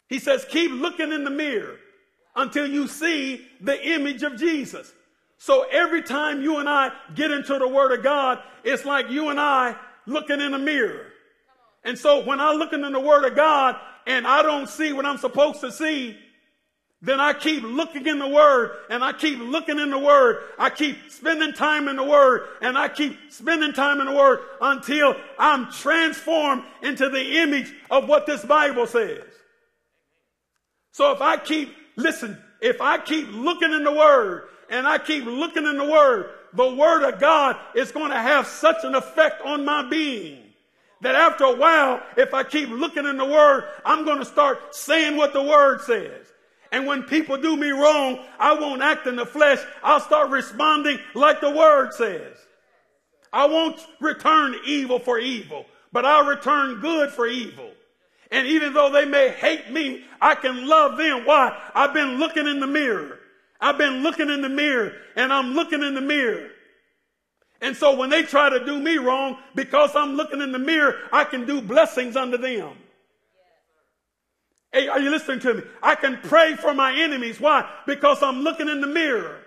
He 0.08 0.20
says, 0.20 0.46
keep 0.50 0.72
looking 0.72 1.12
in 1.12 1.24
the 1.24 1.30
mirror 1.30 1.78
until 2.36 2.68
you 2.68 2.88
see 2.88 3.48
the 3.62 3.82
image 3.94 4.24
of 4.24 4.38
Jesus. 4.38 4.92
So 5.38 5.66
every 5.72 6.04
time 6.04 6.42
you 6.42 6.58
and 6.58 6.68
I 6.68 6.92
get 7.16 7.32
into 7.32 7.58
the 7.58 7.68
Word 7.68 7.98
of 7.98 8.04
God, 8.04 8.40
it's 8.64 8.86
like 8.86 9.10
you 9.10 9.30
and 9.30 9.40
I 9.40 9.76
looking 10.06 10.42
in 10.42 10.54
a 10.54 10.60
mirror. 10.60 11.08
And 11.84 11.98
so 11.98 12.24
when 12.24 12.40
I'm 12.40 12.58
looking 12.58 12.84
in 12.84 12.94
the 12.94 13.00
Word 13.00 13.26
of 13.26 13.36
God 13.36 13.76
and 14.06 14.28
I 14.28 14.44
don't 14.44 14.70
see 14.70 14.94
what 14.94 15.06
I'm 15.06 15.18
supposed 15.18 15.62
to 15.62 15.72
see, 15.72 16.18
then 17.02 17.20
I 17.20 17.34
keep 17.34 17.64
looking 17.64 18.06
in 18.06 18.20
the 18.20 18.28
Word 18.28 18.78
and 18.92 19.04
I 19.04 19.14
keep 19.14 19.40
looking 19.40 19.80
in 19.80 19.90
the 19.90 19.98
Word. 19.98 20.44
I 20.60 20.70
keep 20.70 20.98
spending 21.10 21.54
time 21.54 21.88
in 21.88 21.96
the 21.96 22.04
Word 22.04 22.48
and 22.62 22.78
I 22.78 22.90
keep 22.90 23.18
spending 23.30 23.74
time 23.74 24.00
in 24.00 24.06
the 24.06 24.14
Word 24.14 24.40
until 24.62 25.16
I'm 25.40 25.72
transformed 25.72 26.64
into 26.84 27.10
the 27.10 27.40
image 27.40 27.74
of 27.90 28.08
what 28.08 28.28
this 28.28 28.46
Bible 28.46 28.86
says. 28.86 29.24
So 30.92 31.12
if 31.12 31.22
I 31.22 31.38
keep, 31.38 31.76
listen, 31.96 32.38
if 32.62 32.80
I 32.80 33.00
keep 33.00 33.30
looking 33.32 33.72
in 33.72 33.84
the 33.84 33.92
Word 33.92 34.44
and 34.70 34.86
I 34.86 35.00
keep 35.00 35.26
looking 35.26 35.66
in 35.66 35.78
the 35.78 35.90
Word, 35.90 36.30
the 36.54 36.76
Word 36.76 37.04
of 37.04 37.20
God 37.20 37.58
is 37.74 37.92
going 37.92 38.12
to 38.12 38.20
have 38.20 38.46
such 38.46 38.84
an 38.84 38.94
effect 38.94 39.42
on 39.44 39.66
my 39.66 39.90
being 39.90 40.51
that 41.02 41.16
after 41.16 41.46
a 41.46 41.56
while, 41.56 42.02
if 42.18 42.34
I 42.34 42.44
keep 42.44 42.70
looking 42.70 43.06
in 43.06 43.18
the 43.18 43.26
Word, 43.26 43.66
I'm 43.84 44.06
going 44.06 44.20
to 44.20 44.26
start 44.26 44.76
saying 44.76 45.18
what 45.18 45.34
the 45.34 45.44
Word 45.44 45.82
says. 45.82 46.28
And 46.72 46.88
when 46.88 47.04
people 47.04 47.38
do 47.38 47.58
me 47.58 47.70
wrong, 47.72 48.24
I 48.40 48.54
won't 48.54 48.82
act 48.82 49.08
in 49.08 49.18
the 49.18 49.26
flesh. 49.26 49.60
I'll 49.84 50.00
start 50.00 50.30
responding 50.30 51.00
like 51.14 51.42
the 51.42 51.52
Word 51.52 51.94
says. 51.94 52.38
I 53.34 53.46
won't 53.46 53.80
return 54.00 54.56
evil 54.66 55.00
for 55.00 55.20
evil, 55.20 55.66
but 55.92 56.06
I'll 56.06 56.26
return 56.26 56.80
good 56.80 57.10
for 57.12 57.28
evil. 57.28 57.72
And 58.30 58.48
even 58.48 58.74
though 58.74 58.90
they 58.90 59.06
may 59.06 59.30
hate 59.30 59.72
me, 59.72 60.06
I 60.22 60.36
can 60.36 60.68
love 60.68 60.98
them. 60.98 61.26
Why? 61.26 61.58
I've 61.76 61.94
been 61.94 62.18
looking 62.18 62.48
in 62.48 62.62
the 62.62 62.68
mirror. 62.68 63.20
I've 63.60 63.78
been 63.78 64.02
looking 64.02 64.30
in 64.30 64.42
the 64.42 64.50
mirror 64.50 64.94
and 65.16 65.32
I'm 65.32 65.54
looking 65.54 65.84
in 65.84 65.94
the 65.94 66.02
mirror. 66.02 66.50
And 67.62 67.78
so 67.78 67.96
when 67.96 68.10
they 68.10 68.24
try 68.24 68.50
to 68.50 68.66
do 68.66 68.80
me 68.80 68.98
wrong, 68.98 69.38
because 69.54 69.96
I'm 69.96 70.16
looking 70.16 70.42
in 70.42 70.52
the 70.52 70.60
mirror, 70.60 70.96
I 71.12 71.24
can 71.24 71.46
do 71.46 71.62
blessings 71.62 72.16
unto 72.16 72.38
them. 72.38 72.74
Hey, 74.74 74.88
are 74.88 75.00
you 75.00 75.12
listening 75.12 75.42
to 75.42 75.54
me? 75.56 75.64
I 75.84 75.96
can 75.96 76.18
pray 76.24 76.56
for 76.56 76.74
my 76.74 76.96
enemies. 76.96 77.40
Why? 77.40 77.70
Because 77.86 78.24
I'm 78.24 78.42
looking 78.42 78.68
in 78.68 78.82
the 78.82 78.88
mirror. 78.88 79.38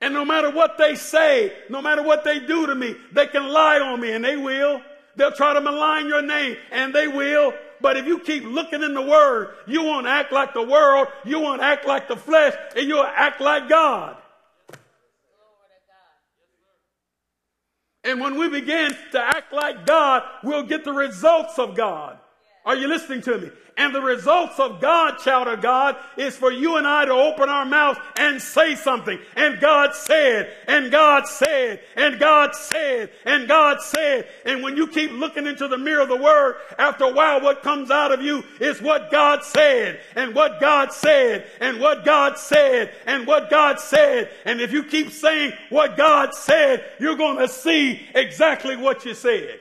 And 0.00 0.12
no 0.12 0.24
matter 0.24 0.50
what 0.50 0.76
they 0.76 0.96
say, 0.96 1.52
no 1.70 1.80
matter 1.80 2.02
what 2.02 2.24
they 2.24 2.40
do 2.40 2.66
to 2.66 2.74
me, 2.74 2.96
they 3.12 3.26
can 3.26 3.48
lie 3.48 3.78
on 3.78 4.00
me 4.00 4.12
and 4.12 4.24
they 4.24 4.36
will. 4.36 4.82
They'll 5.16 5.32
try 5.32 5.54
to 5.54 5.60
malign 5.60 6.08
your 6.08 6.22
name 6.22 6.56
and 6.72 6.92
they 6.94 7.06
will. 7.06 7.54
But 7.80 7.96
if 7.96 8.06
you 8.06 8.18
keep 8.18 8.44
looking 8.44 8.82
in 8.82 8.94
the 8.94 9.02
word, 9.02 9.54
you 9.66 9.84
won't 9.84 10.06
act 10.06 10.32
like 10.32 10.54
the 10.54 10.62
world, 10.62 11.08
you 11.24 11.38
won't 11.38 11.62
act 11.62 11.86
like 11.86 12.08
the 12.08 12.16
flesh, 12.16 12.54
and 12.74 12.88
you'll 12.88 13.04
act 13.04 13.40
like 13.40 13.68
God. 13.68 14.16
And 18.04 18.20
when 18.20 18.38
we 18.38 18.48
begin 18.48 18.94
to 19.12 19.20
act 19.20 19.52
like 19.52 19.86
God, 19.86 20.22
we'll 20.42 20.62
get 20.62 20.84
the 20.84 20.92
results 20.92 21.58
of 21.58 21.74
God. 21.74 22.18
Are 22.64 22.76
you 22.76 22.88
listening 22.88 23.20
to 23.22 23.38
me? 23.38 23.50
And 23.76 23.94
the 23.94 24.00
results 24.00 24.60
of 24.60 24.80
God, 24.80 25.18
child 25.18 25.48
of 25.48 25.60
God, 25.60 25.96
is 26.16 26.36
for 26.36 26.52
you 26.52 26.76
and 26.76 26.86
I 26.86 27.04
to 27.04 27.12
open 27.12 27.48
our 27.48 27.64
mouths 27.64 27.98
and 28.16 28.40
say 28.40 28.76
something. 28.76 29.18
And 29.34 29.60
God 29.60 29.94
said, 29.94 30.50
and 30.68 30.92
God 30.92 31.26
said, 31.26 31.80
and 31.96 32.20
God 32.20 32.54
said, 32.54 33.10
and 33.24 33.48
God 33.48 33.80
said. 33.82 34.28
And 34.46 34.62
when 34.62 34.76
you 34.76 34.86
keep 34.86 35.10
looking 35.10 35.46
into 35.46 35.66
the 35.66 35.76
mirror 35.76 36.02
of 36.02 36.08
the 36.08 36.16
word, 36.16 36.56
after 36.78 37.04
a 37.04 37.12
while, 37.12 37.40
what 37.40 37.62
comes 37.62 37.90
out 37.90 38.12
of 38.12 38.22
you 38.22 38.44
is 38.60 38.80
what 38.80 39.10
God 39.10 39.42
said, 39.42 40.00
and 40.14 40.34
what 40.34 40.60
God 40.60 40.92
said, 40.92 41.46
and 41.60 41.80
what 41.80 42.04
God 42.04 42.38
said, 42.38 42.94
and 43.06 43.26
what 43.26 43.50
God 43.50 43.80
said. 43.80 44.30
And 44.44 44.60
if 44.60 44.72
you 44.72 44.84
keep 44.84 45.10
saying 45.10 45.52
what 45.68 45.96
God 45.96 46.32
said, 46.32 46.84
you're 47.00 47.16
going 47.16 47.38
to 47.38 47.48
see 47.48 48.06
exactly 48.14 48.76
what 48.76 49.04
you 49.04 49.14
said 49.14 49.60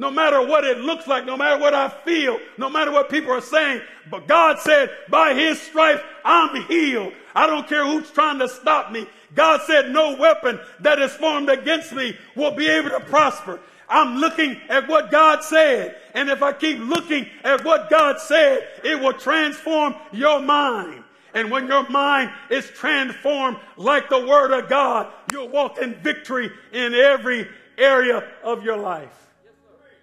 no 0.00 0.10
matter 0.10 0.40
what 0.40 0.64
it 0.64 0.78
looks 0.78 1.06
like, 1.06 1.26
no 1.26 1.36
matter 1.36 1.60
what 1.60 1.74
I 1.74 1.90
feel, 1.90 2.40
no 2.56 2.70
matter 2.70 2.90
what 2.90 3.10
people 3.10 3.32
are 3.32 3.42
saying. 3.42 3.82
But 4.10 4.26
God 4.26 4.58
said, 4.58 4.88
by 5.10 5.34
his 5.34 5.60
stripes, 5.60 6.02
I'm 6.24 6.64
healed. 6.64 7.12
I 7.34 7.46
don't 7.46 7.68
care 7.68 7.84
who's 7.84 8.10
trying 8.10 8.38
to 8.38 8.48
stop 8.48 8.90
me. 8.90 9.06
God 9.34 9.60
said, 9.66 9.90
no 9.90 10.16
weapon 10.16 10.58
that 10.80 10.98
is 11.00 11.12
formed 11.12 11.50
against 11.50 11.92
me 11.92 12.16
will 12.34 12.52
be 12.52 12.66
able 12.66 12.88
to 12.88 13.00
prosper. 13.00 13.60
I'm 13.90 14.16
looking 14.16 14.58
at 14.70 14.88
what 14.88 15.10
God 15.10 15.44
said. 15.44 15.98
And 16.14 16.30
if 16.30 16.42
I 16.42 16.54
keep 16.54 16.78
looking 16.78 17.28
at 17.44 17.62
what 17.62 17.90
God 17.90 18.18
said, 18.20 18.66
it 18.82 18.98
will 18.98 19.12
transform 19.12 19.96
your 20.12 20.40
mind. 20.40 21.04
And 21.34 21.50
when 21.50 21.66
your 21.66 21.86
mind 21.90 22.30
is 22.48 22.66
transformed 22.70 23.58
like 23.76 24.08
the 24.08 24.26
word 24.26 24.52
of 24.52 24.70
God, 24.70 25.12
you'll 25.30 25.48
walk 25.48 25.76
in 25.76 25.92
victory 25.96 26.50
in 26.72 26.94
every 26.94 27.46
area 27.76 28.26
of 28.42 28.64
your 28.64 28.78
life. 28.78 29.29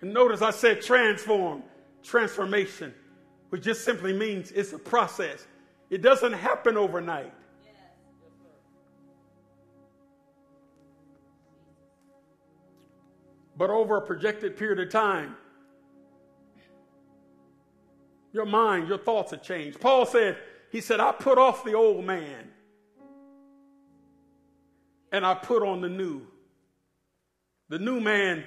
And 0.02 0.14
notice 0.14 0.42
I 0.42 0.52
said 0.52 0.82
transform, 0.82 1.64
transformation, 2.04 2.94
which 3.50 3.64
just 3.64 3.84
simply 3.84 4.14
means 4.14 4.52
it's 4.52 4.74
a 4.74 4.80
process. 4.80 5.48
It 5.90 6.02
doesn't 6.02 6.34
happen 6.34 6.78
overnight. 6.78 7.34
But 13.58 13.72
over 13.72 13.98
a 13.98 14.02
projected 14.02 14.56
period 14.56 14.80
of 14.80 14.92
time, 14.92 15.36
your 18.32 18.46
mind, 18.46 18.88
your 18.88 19.00
thoughts 19.00 19.32
have 19.32 19.42
changed. 19.42 19.80
Paul 19.80 20.06
said, 20.06 20.38
he 20.72 20.80
said, 20.80 21.00
I 21.00 21.12
put 21.12 21.40
off 21.40 21.64
the 21.64 21.74
old 21.74 22.06
man 22.06 22.52
and 25.12 25.26
I 25.26 25.34
put 25.34 25.64
on 25.64 25.82
the 25.82 25.90
new. 25.90 26.22
The 27.70 27.80
new 27.80 28.00
man 28.00 28.44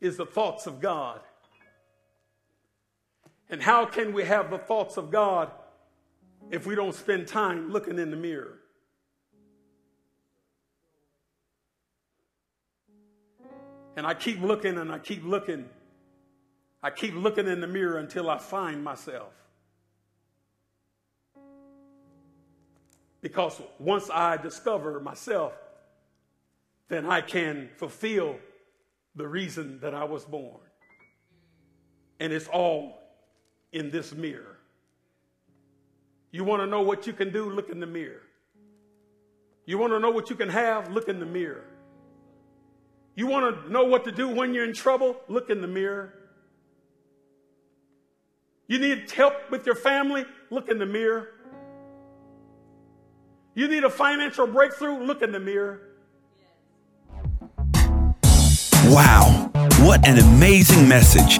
is 0.00 0.16
the 0.16 0.26
thoughts 0.26 0.66
of 0.66 0.80
God. 0.80 1.20
And 3.50 3.62
how 3.62 3.86
can 3.86 4.12
we 4.12 4.24
have 4.24 4.50
the 4.50 4.58
thoughts 4.58 4.96
of 4.96 5.10
God 5.10 5.50
if 6.50 6.66
we 6.66 6.74
don't 6.74 6.94
spend 6.94 7.26
time 7.26 7.70
looking 7.70 7.98
in 7.98 8.10
the 8.10 8.16
mirror? 8.16 8.58
And 13.96 14.06
I 14.06 14.14
keep 14.14 14.40
looking 14.40 14.78
and 14.78 14.92
I 14.92 14.98
keep 14.98 15.24
looking. 15.24 15.64
I 16.82 16.90
keep 16.90 17.14
looking 17.14 17.48
in 17.48 17.60
the 17.60 17.66
mirror 17.66 17.98
until 17.98 18.30
I 18.30 18.38
find 18.38 18.84
myself. 18.84 19.32
Because 23.20 23.60
once 23.80 24.08
I 24.10 24.36
discover 24.36 25.00
myself, 25.00 25.52
then 26.88 27.06
I 27.06 27.20
can 27.20 27.70
fulfill 27.76 28.36
the 29.18 29.28
reason 29.28 29.80
that 29.80 29.94
I 29.94 30.04
was 30.04 30.24
born. 30.24 30.60
And 32.20 32.32
it's 32.32 32.48
all 32.48 32.98
in 33.72 33.90
this 33.90 34.14
mirror. 34.14 34.56
You 36.30 36.44
want 36.44 36.62
to 36.62 36.66
know 36.66 36.82
what 36.82 37.06
you 37.06 37.12
can 37.12 37.32
do? 37.32 37.50
Look 37.50 37.68
in 37.68 37.80
the 37.80 37.86
mirror. 37.86 38.22
You 39.66 39.76
want 39.76 39.92
to 39.92 39.98
know 39.98 40.10
what 40.10 40.30
you 40.30 40.36
can 40.36 40.48
have? 40.48 40.90
Look 40.90 41.08
in 41.08 41.20
the 41.20 41.26
mirror. 41.26 41.64
You 43.16 43.26
want 43.26 43.64
to 43.64 43.72
know 43.72 43.84
what 43.84 44.04
to 44.04 44.12
do 44.12 44.28
when 44.28 44.54
you're 44.54 44.64
in 44.64 44.72
trouble? 44.72 45.16
Look 45.28 45.50
in 45.50 45.60
the 45.60 45.66
mirror. 45.66 46.14
You 48.68 48.78
need 48.78 49.10
help 49.10 49.50
with 49.50 49.66
your 49.66 49.74
family? 49.74 50.24
Look 50.50 50.68
in 50.68 50.78
the 50.78 50.86
mirror. 50.86 51.30
You 53.54 53.66
need 53.66 53.82
a 53.82 53.90
financial 53.90 54.46
breakthrough? 54.46 55.02
Look 55.02 55.22
in 55.22 55.32
the 55.32 55.40
mirror. 55.40 55.87
What 59.88 60.04
an 60.06 60.18
amazing 60.18 60.86
message. 60.86 61.38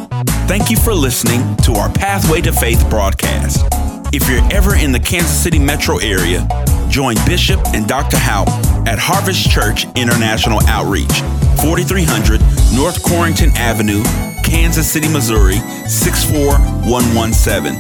Thank 0.49 0.71
you 0.71 0.79
for 0.79 0.95
listening 0.95 1.55
to 1.57 1.75
our 1.75 1.93
Pathway 1.93 2.41
to 2.41 2.51
Faith 2.51 2.89
broadcast. 2.89 3.67
If 4.11 4.27
you're 4.27 4.41
ever 4.51 4.75
in 4.75 4.91
the 4.91 4.99
Kansas 4.99 5.39
City 5.39 5.59
metro 5.59 5.99
area, 5.99 6.49
join 6.89 7.17
Bishop 7.27 7.61
and 7.75 7.87
Dr. 7.87 8.17
Houpe 8.17 8.49
at 8.89 8.99
Harvest 8.99 9.51
Church 9.51 9.85
International 9.97 10.67
Outreach, 10.67 11.21
4300 11.61 12.41
North 12.75 13.03
Corrington 13.03 13.55
Avenue, 13.57 14.03
Kansas 14.43 14.91
City, 14.91 15.09
Missouri, 15.09 15.59
64117. 15.87 17.77